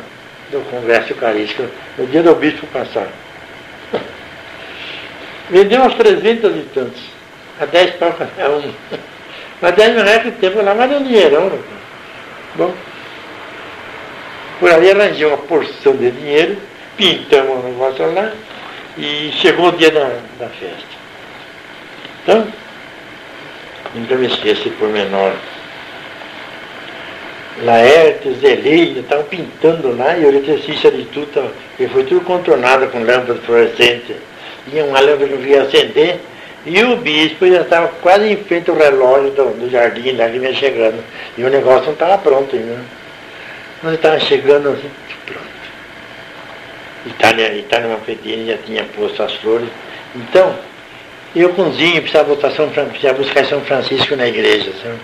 do 0.52 0.60
Congresso 0.70 1.14
Eucarístico, 1.14 1.64
no 1.98 2.06
dia 2.08 2.22
do 2.22 2.36
bispo 2.36 2.68
passar. 2.68 3.08
Vendeu 5.50 5.84
uns 5.84 5.94
300 5.94 6.56
e 6.58 6.64
tantos, 6.74 7.02
a 7.62 7.66
10 7.66 7.92
pau 7.92 8.12
cada 8.12 8.50
um. 8.50 8.74
Mas 9.62 9.76
10 9.76 9.94
mil 9.94 10.04
reais 10.04 10.24
que 10.24 10.32
tempo 10.32 10.62
lá, 10.62 10.76
mas 10.76 10.92
um 10.92 11.04
dinheirão. 11.04 11.50
Né? 11.50 11.60
Bom, 12.56 12.74
por 14.60 14.70
ali 14.70 14.92
arranjei 14.92 15.28
uma 15.28 15.38
porção 15.38 15.96
de 15.96 16.12
dinheiro, 16.12 16.58
pintamos 16.98 17.64
o 17.64 17.68
negócio 17.70 18.14
lá 18.14 18.34
e 18.98 19.32
chegou 19.34 19.70
o 19.70 19.72
dia 19.72 19.92
da, 19.92 20.20
da 20.40 20.50
festa. 20.50 21.01
Então, 22.32 22.48
nunca 23.94 24.16
me 24.16 24.28
esqueço 24.28 24.70
por 24.72 24.88
menor. 24.88 25.34
Laertes, 27.62 28.38
Zelina, 28.38 29.02
estavam 29.02 29.26
pintando 29.26 29.96
lá 29.98 30.18
e 30.18 30.24
o 30.24 30.30
eletricista 30.30 30.90
de 30.90 31.04
tudo, 31.06 31.52
e 31.78 31.88
foi 31.90 32.06
tudo 32.06 32.22
contornado 32.22 32.88
com 32.88 33.00
lâmpadas 33.00 33.44
fluorescentes. 33.44 34.16
Tinha 34.70 34.86
uma 34.86 35.02
lâmpada 35.02 35.28
que 35.28 35.50
ia 35.50 35.64
acender 35.64 36.20
e 36.66 36.82
o 36.84 36.96
bispo 36.96 37.46
já 37.48 37.62
estava 37.62 37.90
quase 38.02 38.30
em 38.30 38.38
frente 38.38 38.70
ao 38.70 38.78
relógio 38.78 39.32
do, 39.32 39.60
do 39.60 39.70
jardim 39.70 40.14
lá 40.14 40.30
que 40.30 40.40
vinha 40.40 40.54
chegando. 40.54 41.04
E 41.38 41.44
o 41.44 41.50
negócio 41.50 41.88
não 41.88 41.94
estava 41.94 42.18
pronto 42.18 42.56
ainda. 42.56 42.80
Nós 43.84 43.96
estava 43.96 44.20
chegando 44.22 44.70
assim, 44.70 44.90
pronto. 45.26 45.48
Itália, 47.08 47.54
Itália 47.56 47.90
Manfredini 47.90 48.48
já 48.48 48.58
tinha 48.58 48.86
posto 48.96 49.22
as 49.22 49.34
flores. 49.36 49.68
Então, 50.16 50.56
eu 51.36 51.54
com 51.54 51.72
Zinho 51.74 52.02
precisava, 52.02 52.30
botar 52.36 52.52
São, 52.52 52.70
precisava 52.70 53.18
buscar 53.18 53.46
São 53.46 53.62
Francisco 53.62 54.16
na 54.16 54.28
igreja. 54.28 54.72
Sabe? 54.82 55.00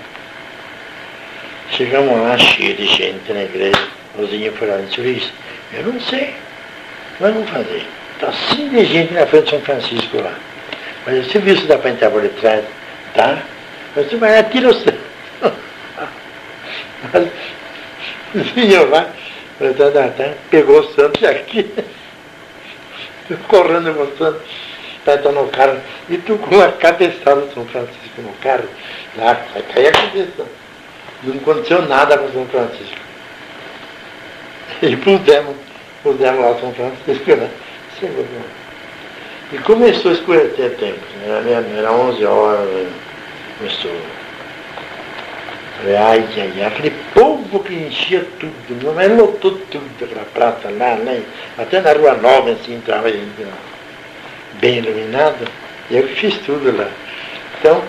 Chegamos 1.72 2.22
lá 2.22 2.38
cheio 2.38 2.76
de 2.76 2.86
gente 2.86 3.32
na 3.32 3.44
igreja. 3.44 3.88
O 4.18 4.26
Zinho 4.26 4.52
foi 4.54 4.68
lá 4.68 4.80
e 4.80 4.86
disse, 4.86 5.32
eu 5.74 5.84
não 5.84 6.00
sei. 6.02 6.36
Vamos 7.20 7.50
fazer. 7.50 7.86
Está 8.14 8.28
assim 8.30 8.70
de 8.70 8.86
gente 8.86 9.14
na 9.14 9.26
frente 9.28 9.46
de 9.46 9.50
São 9.52 9.62
Francisco 9.62 10.18
lá. 10.22 10.34
Mas 11.06 11.28
você 11.28 11.40
viu 11.40 11.56
se 11.56 11.66
dá 11.66 11.78
para 11.78 11.92
entrar 11.92 12.10
por 12.10 12.22
detrás? 12.22 12.66
Tá? 13.14 13.44
Você 13.96 14.16
vai 14.18 14.36
lá, 14.36 14.44
tira 14.44 14.70
o 14.70 14.74
santo. 14.74 15.08
Vinha 18.34 18.86
lá, 18.86 19.10
pegou 20.50 20.82
o 20.82 20.94
santo 20.94 21.24
e 21.24 21.28
aqui, 21.28 21.72
correndo 23.48 23.94
com 23.96 24.04
o 24.04 24.18
santo, 24.18 24.42
tá 25.16 25.32
no 25.32 25.48
carro, 25.48 25.80
e 26.10 26.18
tu 26.18 26.38
com 26.38 26.60
a 26.60 26.72
cabeçada 26.72 27.42
de 27.44 27.54
São 27.54 27.66
Francisco 27.66 28.22
no 28.22 28.34
carro, 28.42 28.68
lá, 29.16 29.38
vai 29.54 29.62
cair 29.62 29.88
a 29.88 29.92
cabeça. 29.92 30.46
Não 31.24 31.36
aconteceu 31.36 31.82
nada 31.84 32.18
com 32.18 32.32
São 32.32 32.46
Francisco. 32.48 32.98
E 34.82 34.96
pudemos, 34.98 35.56
pudemos 36.04 36.42
lá 36.42 36.60
São 36.60 36.74
Francisco, 36.74 37.36
né? 37.36 37.50
Chegou? 38.00 38.26
E 39.52 39.58
começou 39.60 40.12
a 40.12 40.14
escurecer 40.14 40.76
tempo, 40.76 41.00
era, 41.26 41.66
era 41.78 41.92
11 41.92 42.26
horas, 42.26 42.88
começou. 43.58 43.92
Ai, 45.86 46.26
ai, 46.36 46.54
ai, 46.58 46.66
aquele 46.66 46.92
povo 47.14 47.60
que 47.64 47.74
enchia 47.74 48.26
tudo, 48.40 48.84
não 48.84 49.00
é 49.00 49.08
lotou 49.08 49.58
tudo, 49.72 49.90
aquela 50.04 50.26
praça 50.26 50.70
lá, 50.72 50.96
né? 50.96 51.24
Até 51.58 51.80
na 51.80 51.94
Rua 51.94 52.16
Nova, 52.16 52.52
assim, 52.52 52.76
entrava 52.76 53.10
bem 54.60 54.78
iluminado, 54.78 55.48
eu 55.90 56.08
fiz 56.10 56.38
tudo 56.40 56.76
lá. 56.76 56.90
Então, 57.60 57.84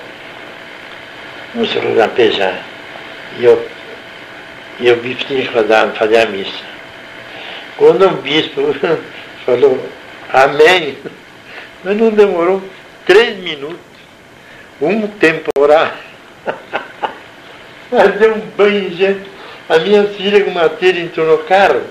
começou 1.53 1.83
a 1.83 1.95
lampejar. 1.95 2.62
E 3.39 3.45
eu, 3.45 3.69
e 4.81 4.91
o 4.91 4.97
bispo 4.97 5.25
tinha 5.25 5.43
que 5.43 5.53
fazer, 5.53 5.93
fazer 5.95 6.19
a 6.19 6.27
missa. 6.27 6.64
Quando 7.77 8.07
o 8.07 8.11
bispo 8.23 8.75
falou, 9.45 9.89
amém, 10.33 10.99
mas 11.85 11.97
não 11.97 12.11
demorou 12.11 12.62
três 13.07 13.37
minutos, 13.39 13.79
um 14.81 15.07
temporal. 15.07 15.93
Fazer 17.91 18.31
um 18.33 18.41
banho, 18.55 18.95
gente. 18.95 19.23
A 19.69 19.79
minha 19.79 20.05
filha 20.05 20.45
com 20.45 20.51
uma 20.51 20.69
telha 20.69 21.01
entrou 21.01 21.27
no 21.27 21.39
carro. 21.45 21.83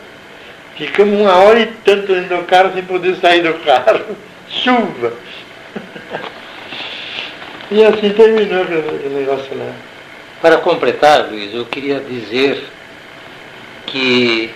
Ficamos 0.76 1.20
uma 1.20 1.36
hora 1.36 1.60
e 1.60 1.66
tanto 1.84 2.14
dentro 2.14 2.38
do 2.38 2.44
carro 2.44 2.72
sem 2.74 2.84
poder 2.84 3.16
sair 3.16 3.42
do 3.42 3.56
carro. 3.66 4.16
Chuva. 4.50 5.14
E 7.70 7.84
assim 7.84 8.12
terminou 8.12 8.62
aquele 8.62 9.14
negócio 9.14 9.58
lá. 9.58 9.74
Para 10.42 10.58
completar, 10.60 11.28
Luiz, 11.30 11.54
eu 11.54 11.66
queria 11.66 12.00
dizer 12.00 12.64
que 13.88 14.54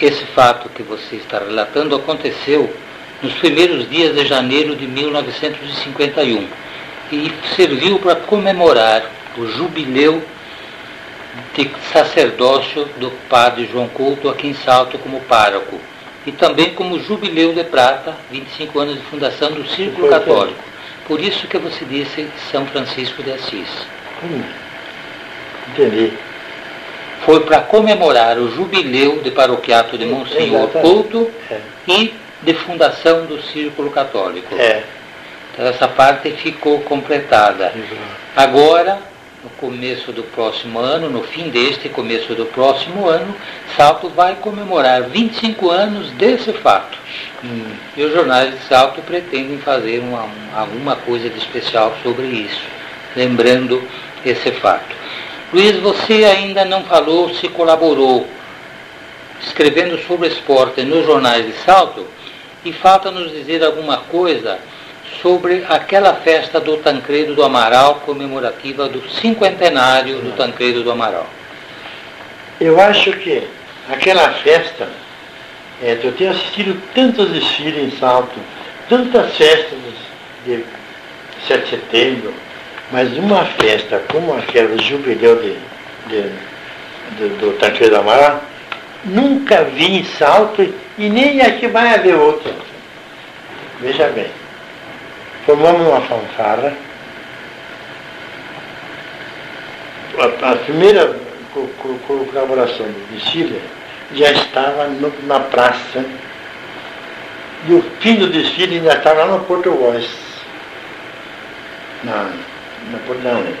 esse 0.00 0.24
fato 0.26 0.68
que 0.68 0.82
você 0.82 1.16
está 1.16 1.40
relatando 1.40 1.96
aconteceu 1.96 2.72
nos 3.20 3.32
primeiros 3.34 3.90
dias 3.90 4.14
de 4.14 4.24
janeiro 4.26 4.76
de 4.76 4.86
1951 4.86 6.46
e 7.10 7.32
serviu 7.56 7.98
para 7.98 8.16
comemorar 8.16 9.10
o 9.36 9.46
jubileu 9.46 10.22
de 11.54 11.70
sacerdócio 11.92 12.84
do 12.98 13.10
padre 13.28 13.68
João 13.70 13.88
Couto 13.88 14.28
aqui 14.28 14.48
em 14.48 14.54
Salto 14.54 14.98
como 14.98 15.20
pároco. 15.22 15.80
E 16.26 16.32
também 16.32 16.74
como 16.74 17.00
Jubileu 17.00 17.52
de 17.52 17.64
Prata, 17.64 18.16
25 18.30 18.78
anos 18.78 18.94
de 18.96 19.02
fundação 19.02 19.52
do 19.52 19.66
Círculo 19.68 20.08
Católico. 20.08 20.62
Por 21.06 21.20
isso 21.20 21.46
que 21.48 21.58
você 21.58 21.84
disse 21.84 22.28
São 22.50 22.64
Francisco 22.66 23.22
de 23.22 23.32
Assis. 23.32 23.68
Hum. 24.24 24.42
Entendi. 25.70 26.12
Foi 27.24 27.40
para 27.40 27.60
comemorar 27.60 28.38
o 28.38 28.50
jubileu 28.50 29.20
de 29.20 29.30
paroquiato 29.30 29.96
de 29.96 30.04
Monsenhor 30.06 30.68
Couto 30.68 31.30
é. 31.50 31.60
e 31.86 32.14
de 32.42 32.54
fundação 32.54 33.26
do 33.26 33.40
Círculo 33.42 33.90
Católico. 33.90 34.54
É. 34.56 34.82
Então 35.52 35.66
essa 35.66 35.86
parte 35.86 36.30
ficou 36.32 36.80
completada. 36.80 37.72
Agora, 38.34 38.98
no 39.42 39.50
começo 39.50 40.12
do 40.12 40.22
próximo 40.22 40.78
ano, 40.78 41.10
no 41.10 41.22
fim 41.24 41.50
deste 41.50 41.88
começo 41.88 42.32
do 42.34 42.46
próximo 42.46 43.08
ano, 43.08 43.34
Salto 43.76 44.08
vai 44.08 44.36
comemorar 44.36 45.02
25 45.08 45.68
anos 45.68 46.10
desse 46.12 46.52
fato. 46.52 46.96
Hum. 47.44 47.72
E 47.96 48.04
os 48.04 48.12
jornais 48.12 48.54
de 48.54 48.64
Salto 48.66 49.02
pretendem 49.02 49.58
fazer 49.58 49.98
uma, 49.98 50.28
alguma 50.54 50.94
coisa 50.94 51.28
de 51.28 51.38
especial 51.38 51.92
sobre 52.04 52.26
isso, 52.26 52.62
lembrando 53.16 53.82
esse 54.24 54.52
fato. 54.52 54.94
Luiz, 55.52 55.76
você 55.80 56.24
ainda 56.24 56.64
não 56.64 56.84
falou 56.84 57.34
se 57.34 57.48
colaborou 57.48 58.26
escrevendo 59.42 59.98
sobre 60.06 60.28
esporte 60.28 60.82
nos 60.82 61.04
jornais 61.04 61.44
de 61.44 61.52
Salto 61.64 62.06
e 62.64 62.72
falta 62.72 63.10
nos 63.10 63.32
dizer 63.32 63.64
alguma 63.64 63.98
coisa 63.98 64.60
sobre 65.20 65.64
aquela 65.68 66.14
festa 66.14 66.60
do 66.60 66.76
Tancredo 66.78 67.34
do 67.34 67.42
Amaral 67.42 67.96
comemorativa 68.06 68.88
do 68.88 69.08
cinquentenário 69.10 70.20
do 70.20 70.36
Tancredo 70.36 70.82
do 70.82 70.90
Amaral. 70.90 71.28
Eu 72.60 72.80
acho 72.80 73.12
que 73.12 73.46
aquela 73.90 74.32
festa, 74.34 74.88
é, 75.82 75.98
eu 76.02 76.12
tenho 76.12 76.30
assistido 76.30 76.80
tantos 76.94 77.30
desfiles 77.30 77.92
em 77.92 77.98
Salto, 77.98 78.38
tantas 78.88 79.36
festas 79.36 79.78
de 80.46 80.64
7 81.46 81.64
de 81.64 81.70
setembro, 81.70 82.34
mas 82.90 83.12
uma 83.16 83.44
festa 83.44 84.02
como 84.10 84.34
aquela 84.34 84.76
do 84.76 84.82
jubileu 84.82 85.36
de, 85.42 85.56
de, 86.08 86.30
de, 87.16 87.28
do 87.36 87.58
Tancredo 87.58 87.96
Amaral, 87.96 88.42
nunca 89.04 89.64
vi 89.64 89.98
em 89.98 90.04
Salto 90.04 90.62
e 90.98 91.08
nem 91.08 91.40
aqui 91.40 91.66
vai 91.66 91.94
haver 91.94 92.14
outra. 92.14 92.52
Veja 93.80 94.08
bem, 94.08 94.30
formamos 95.46 95.86
uma 95.86 96.00
fanfarra. 96.02 96.72
A, 100.18 100.52
a 100.52 100.56
primeira 100.56 101.16
colaboração 102.06 102.86
do 102.86 103.14
desfile 103.14 103.60
já 104.14 104.30
estava 104.32 104.86
no, 104.88 105.12
na 105.26 105.40
praça 105.40 106.04
e 107.66 107.72
o 107.72 107.82
fim 108.00 108.16
do 108.16 108.28
desfile 108.28 108.76
ainda 108.76 108.94
estava 108.94 109.24
lá 109.24 109.38
no 109.38 109.44
Porto 109.44 109.70
Voz. 109.70 110.08
Na, 112.02 112.32
na, 112.90 113.54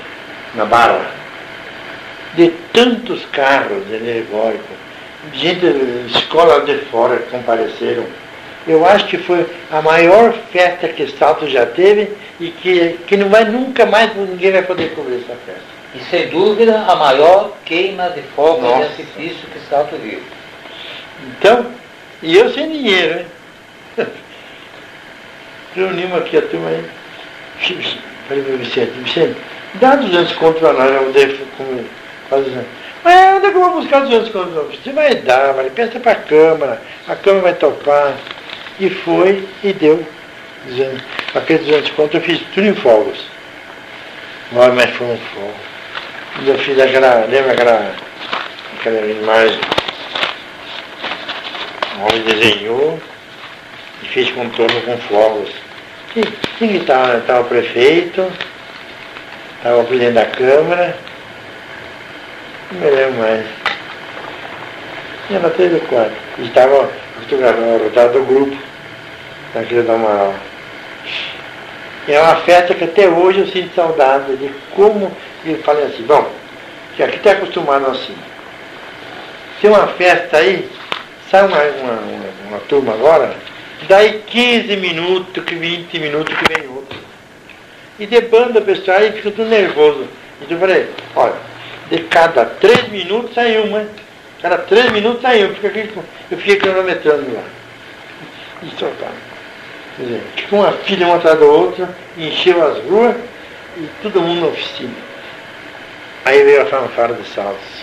na 0.56 0.64
barra, 0.64 1.06
de 2.34 2.48
tantos 2.72 3.24
carros 3.26 3.84
alegóricos, 3.86 4.76
gente, 5.32 5.64
escolas 6.12 6.66
de 6.66 6.78
fora 6.86 7.18
compareceram. 7.30 8.04
Eu 8.66 8.86
acho 8.86 9.06
que 9.06 9.18
foi 9.18 9.46
a 9.70 9.82
maior 9.82 10.32
festa 10.52 10.88
que 10.88 11.06
Salto 11.18 11.48
já 11.48 11.66
teve 11.66 12.12
e 12.38 12.50
que, 12.50 12.98
que 13.06 13.16
não 13.16 13.28
vai 13.28 13.44
nunca 13.44 13.84
mais 13.86 14.14
ninguém 14.16 14.52
vai 14.52 14.62
poder 14.62 14.94
cobrir 14.94 15.16
essa 15.16 15.36
festa. 15.44 15.62
E 15.94 15.98
sem 16.04 16.28
dúvida 16.28 16.84
a 16.86 16.94
maior 16.94 17.52
queima 17.64 18.08
de 18.10 18.22
fogo 18.34 18.66
de 18.66 18.82
artifício 18.82 19.48
que 19.52 19.58
Salto 19.68 19.96
viu. 19.96 20.20
Então, 21.26 21.66
e 22.22 22.36
eu 22.36 22.52
sem 22.52 22.70
dinheiro, 22.70 23.20
hein? 23.20 23.26
Reunimos 25.74 26.18
aqui 26.18 26.36
a 26.36 26.42
turma 26.42 26.68
aí. 26.68 26.84
Falei 28.28 28.44
para 28.44 28.54
o 28.54 28.58
Vicente, 28.58 28.90
Vicente, 28.92 29.36
dá 29.74 29.96
200 29.96 30.32
conto 30.34 30.60
para 30.60 30.72
nós, 30.72 30.90
eu 30.90 31.12
devo 31.12 31.44
fazer. 32.30 32.64
Mas 33.04 33.36
onde 33.36 33.46
é 33.46 33.50
que 33.50 33.56
eu 33.56 33.60
vou 33.60 33.80
buscar 33.80 34.00
200 34.00 34.28
conto? 34.30 34.50
Você 34.50 34.92
vai 34.92 35.16
dar, 35.16 35.52
vai, 35.52 35.68
pensa 35.70 35.98
para 35.98 36.12
a 36.12 36.16
Câmara, 36.16 36.80
a 37.08 37.16
Câmara 37.16 37.42
vai 37.42 37.54
topar. 37.54 38.14
E 38.82 38.90
foi 38.90 39.48
e 39.62 39.72
deu. 39.72 40.04
Dizendo, 40.66 41.00
aqueles 41.36 41.64
200 41.66 41.90
conto 41.92 42.16
eu 42.16 42.20
fiz 42.20 42.40
tudo 42.52 42.66
em. 42.66 42.74
Olha, 44.56 44.72
mas 44.72 44.90
foi 44.96 45.06
um 45.06 45.16
fogo. 45.16 45.54
Eu 46.44 46.58
fiz 46.58 46.76
aquela, 46.80 47.24
lembra 47.26 47.52
aquela, 47.52 47.94
aquela 48.80 49.06
imagem? 49.06 49.60
O 51.96 52.00
homem 52.02 52.22
desenhou 52.22 53.00
e 54.02 54.06
fez 54.06 54.32
contorno 54.32 54.80
com. 54.80 55.46
Sim, 56.12 56.24
sim 56.58 56.76
estava, 56.78 57.18
estava 57.18 57.42
o 57.42 57.44
prefeito, 57.44 58.32
estava 59.58 59.80
o 59.80 59.84
presidente 59.84 60.14
da 60.14 60.26
Câmara, 60.26 60.96
não 62.72 62.80
me 62.80 62.90
lembro 62.90 63.20
mais. 63.20 63.46
E 65.30 65.34
ela 65.36 65.50
teve 65.50 65.76
o 65.76 65.80
quarto. 65.82 66.16
E 66.38 66.46
estava 66.46 66.90
fotografando 67.20 67.78
resultado 67.78 68.12
do 68.14 68.24
grupo 68.24 68.71
daquele 69.54 69.82
do 69.82 69.92
Amaral. 69.92 70.34
É 72.08 72.20
uma 72.20 72.36
festa 72.36 72.74
que 72.74 72.84
até 72.84 73.08
hoje 73.08 73.40
eu 73.40 73.46
sinto 73.46 73.74
saudade 73.74 74.36
de 74.36 74.50
como 74.74 75.10
ele 75.44 75.62
fala 75.62 75.84
assim, 75.84 76.02
bom, 76.02 76.30
que 76.96 77.02
aqui 77.02 77.16
está 77.16 77.32
acostumado 77.32 77.86
assim. 77.86 78.16
Tem 79.60 79.70
uma 79.70 79.86
festa 79.88 80.38
aí, 80.38 80.68
sai 81.30 81.46
uma, 81.46 81.56
uma, 81.56 81.92
uma, 81.92 82.48
uma 82.48 82.58
turma 82.68 82.92
agora, 82.94 83.32
Daí 83.88 84.22
15 84.26 84.76
minutos, 84.76 85.44
20 85.44 85.98
minutos 85.98 86.34
que 86.36 86.54
vem 86.54 86.68
outro. 86.68 86.98
E 87.98 88.06
de 88.06 88.20
banda 88.22 88.60
pessoal 88.60 88.98
aí 88.98 89.12
fica 89.12 89.30
tudo 89.30 89.48
nervoso. 89.48 90.06
Então 90.40 90.56
eu 90.56 90.60
falei, 90.60 90.88
olha, 91.16 91.34
de 91.90 91.98
cada 92.04 92.44
3 92.44 92.88
minutos 92.88 93.34
sai 93.34 93.58
uma. 93.58 93.86
Cada 94.40 94.58
3 94.58 94.92
minutos 94.92 95.22
sai 95.22 95.44
uma. 95.44 95.52
Eu 96.30 96.38
fiquei 96.38 96.56
cronometrando 96.56 97.34
lá. 97.34 97.42
E 98.62 98.70
soltava. 98.78 99.31
Quer 99.96 100.02
dizer, 100.02 100.22
ficou 100.36 100.60
uma 100.60 100.72
filha 100.72 101.06
uma 101.06 101.16
atrás 101.16 101.38
da 101.38 101.44
outra, 101.44 101.88
encheu 102.16 102.66
as 102.66 102.78
ruas 102.84 103.16
e 103.76 103.88
todo 104.02 104.20
mundo 104.20 104.40
na 104.40 104.46
oficina. 104.48 104.94
Aí 106.24 106.42
veio 106.44 106.62
a 106.62 106.66
fanfara 106.66 107.14
de 107.14 107.28
saltos. 107.28 107.82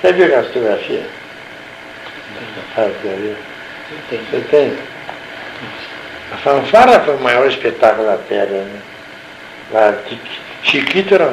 Você 0.00 0.12
viu 0.12 0.26
aquela 0.26 0.44
fotografia? 0.44 1.06
Você 4.08 4.40
tem? 4.50 4.76
A 6.32 6.36
fanfara 6.36 7.00
foi 7.00 7.16
o 7.16 7.20
maior 7.20 7.46
espetáculo 7.46 8.06
da 8.06 8.18
terra. 8.18 8.46
Né? 8.46 8.80
Lá, 9.72 9.94
Chiquito 10.62 11.14
era 11.14 11.32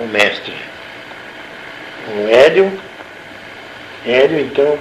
o 0.00 0.06
mestre. 0.06 0.54
O 2.08 2.28
Hélio, 2.28 2.72
Hélio 4.06 4.40
então 4.40 4.78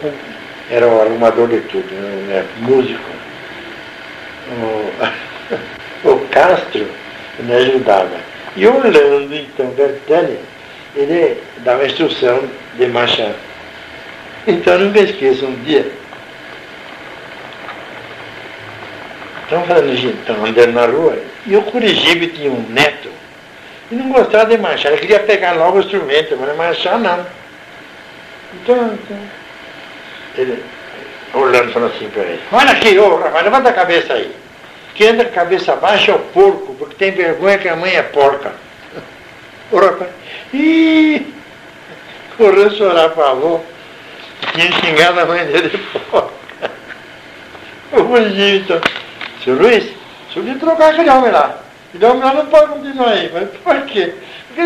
era 0.70 0.88
o 0.88 1.01
arrumador 1.01 1.47
de 1.47 1.61
tudo, 1.61 1.93
né? 2.28 2.45
músico. 2.59 3.25
O, 4.48 6.10
o 6.10 6.28
Castro 6.30 6.88
me 7.39 7.54
ajudava. 7.54 8.18
E 8.56 8.66
Orlando, 8.68 9.36
então, 9.36 9.68
Bertelli, 9.72 10.39
ele 10.96 11.41
dava 11.58 11.86
instrução 11.86 12.43
de 12.76 12.88
marcha. 12.88 13.36
Então 14.48 14.78
não 14.78 14.91
me 14.91 15.02
esqueço, 15.02 15.46
um 15.46 15.64
dia 15.64 15.91
Estamos 19.46 19.68
falando 19.68 19.96
de 19.96 20.08
andando 20.32 20.74
na 20.74 20.88
rua, 20.88 21.20
e 21.46 21.56
o 21.56 21.62
Curigibe 21.62 22.30
tinha 22.30 22.50
um 22.50 22.68
neto, 22.68 23.12
e 23.91 23.96
não 23.96 24.12
gostava 24.12 24.48
de 24.48 24.58
marchar, 24.58 24.91
ele 24.91 25.02
queria 25.02 25.20
pegar 25.20 25.52
logo 25.52 25.78
o 25.78 25.82
instrumento, 25.82 26.36
mas 26.36 26.50
não 26.50 26.56
marchar 26.56 27.00
não. 27.00 27.24
Então, 28.56 28.91
então 28.93 29.18
ele, 30.36 30.64
falou 31.74 31.90
assim 31.90 32.10
para 32.10 32.24
ele, 32.24 32.42
olha 32.52 32.72
aqui, 32.72 32.98
ô 32.98 33.18
rapaz, 33.18 33.44
levanta 33.44 33.70
a 33.70 33.74
cabeça 33.74 34.14
aí. 34.14 34.34
Quem 34.96 35.10
anda 35.10 35.26
com 35.26 35.32
a 35.32 35.34
cabeça 35.34 35.76
baixa 35.76 36.12
é 36.12 36.16
o 36.16 36.20
porco, 36.20 36.74
porque 36.76 36.96
tem 36.96 37.12
vergonha 37.12 37.58
que 37.58 37.68
a 37.68 37.76
mãe 37.76 37.96
é 37.96 38.02
porca. 38.02 38.54
Ô 39.72 39.78
rapaz, 39.78 40.10
ih, 40.54 41.34
correu 42.38 42.72
chorar 42.72 43.10
para 43.10 43.26
a 43.26 43.32
avó, 43.32 43.62
tinha 44.54 44.72
xingado 44.72 45.20
a 45.20 45.26
mãe 45.26 45.46
dele 45.46 45.70
de 45.70 45.78
porca. 45.78 46.46
O 47.92 48.18
então. 48.18 48.82
Seu 49.44 49.56
Luiz, 49.56 49.86
o 49.86 50.34
senhor 50.34 50.54
de 50.54 50.60
trocar 50.60 50.92
aquele 50.92 51.10
homem 51.10 51.32
lá. 51.32 51.60
Aquele 51.90 52.06
homem 52.06 52.24
lá 52.24 52.34
não 52.34 52.46
pode 52.48 52.68
continuar 52.68 53.10
aí. 53.10 53.30
Mas 53.32 53.50
por 53.64 53.86
quê? 53.86 54.14
Porque 54.48 54.62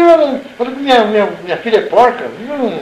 falou 0.57 0.73
que 0.73 0.79
minha, 0.79 1.03
minha, 1.05 1.29
minha 1.43 1.57
filha 1.57 1.77
é 1.77 1.81
porca. 1.81 2.25
Não, 2.47 2.79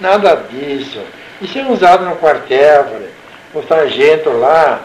nada 0.00 0.44
disso. 0.50 1.00
Isso 1.44 1.58
é 1.58 1.66
usado 1.66 2.06
no 2.06 2.16
quartel, 2.16 2.84
falei. 2.84 3.10
O 3.52 3.62
sargento 3.64 4.30
lá, 4.30 4.80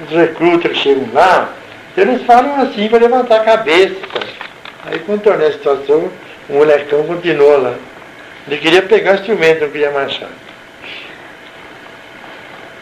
os 0.00 0.10
recrutas 0.10 0.70
que 0.70 0.78
chegam 0.78 1.08
lá, 1.12 1.52
então 1.90 2.04
eles 2.04 2.22
falam 2.22 2.62
assim 2.62 2.88
para 2.88 3.00
levantar 3.00 3.40
a 3.40 3.44
cabeça. 3.44 3.96
Cara. 4.06 4.26
Aí 4.86 5.00
contornei 5.00 5.48
a 5.48 5.52
situação, 5.52 6.08
o 6.48 6.52
molecão 6.52 7.04
continuou 7.04 7.60
lá. 7.60 7.74
Ele 8.46 8.56
queria 8.58 8.82
pegar 8.82 9.14
instrumento, 9.14 9.62
não 9.62 9.70
queria 9.70 9.90
marchar. 9.90 10.30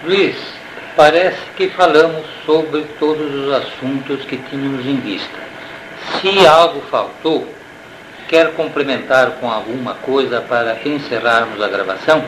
Luiz, 0.04 0.36
parece 0.94 1.40
que 1.56 1.70
falamos 1.70 2.26
sobre 2.44 2.84
todos 2.98 3.34
os 3.34 3.52
assuntos 3.52 4.22
que 4.26 4.36
tínhamos 4.36 4.84
em 4.84 4.96
vista. 5.00 5.38
Se 6.20 6.46
algo 6.46 6.82
faltou, 6.90 7.48
quer 8.28 8.52
complementar 8.52 9.32
com 9.40 9.50
alguma 9.50 9.94
coisa 9.94 10.40
para 10.42 10.76
encerrarmos 10.84 11.60
a 11.60 11.68
gravação? 11.68 12.22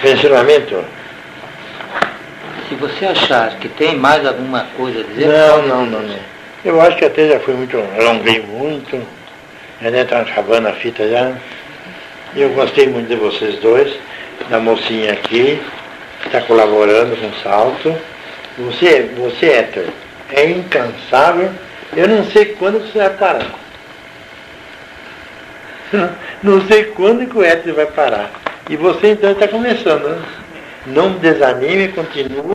Pensionamento? 0.00 0.84
Se 2.68 2.74
você 2.74 3.04
achar 3.06 3.58
que 3.58 3.68
tem 3.68 3.96
mais 3.96 4.26
alguma 4.26 4.66
coisa 4.76 5.00
a 5.00 5.02
dizer, 5.04 5.28
Não, 5.28 5.62
não, 5.62 5.86
não, 5.86 6.02
não. 6.02 6.18
Eu 6.64 6.80
acho 6.80 6.96
que 6.96 7.04
até 7.04 7.28
já 7.28 7.40
foi 7.40 7.54
muito, 7.54 7.76
alonguei 7.76 8.40
muito, 8.40 9.06
já 9.82 9.90
nem 9.90 10.00
está 10.00 10.20
acabando 10.20 10.68
a 10.68 10.72
fita 10.72 11.06
já. 11.08 11.32
E 12.34 12.40
eu 12.40 12.48
gostei 12.50 12.88
muito 12.88 13.08
de 13.08 13.16
vocês 13.16 13.60
dois, 13.60 13.92
da 14.48 14.58
mocinha 14.58 15.12
aqui, 15.12 15.60
que 16.20 16.26
está 16.26 16.40
colaborando 16.40 17.16
com 17.16 17.26
o 17.26 17.42
salto. 17.42 17.94
Você, 18.58 19.10
você, 19.16 19.46
Héctor, 19.46 19.84
é 20.32 20.48
incansável. 20.48 21.50
Eu 21.96 22.08
não 22.08 22.24
sei 22.24 22.46
quando 22.56 22.80
você 22.80 22.98
vai 22.98 23.10
parar. 23.10 23.64
Não 26.42 26.66
sei 26.66 26.86
quando 26.86 27.26
que 27.26 27.38
o 27.38 27.44
Héctor 27.44 27.74
vai 27.74 27.86
parar. 27.86 28.30
E 28.68 28.76
você 28.76 29.12
então 29.12 29.30
está 29.30 29.46
começando, 29.46 30.08
né? 30.08 30.22
Não 30.86 31.12
desanime, 31.12 31.88
continua. 31.88 32.53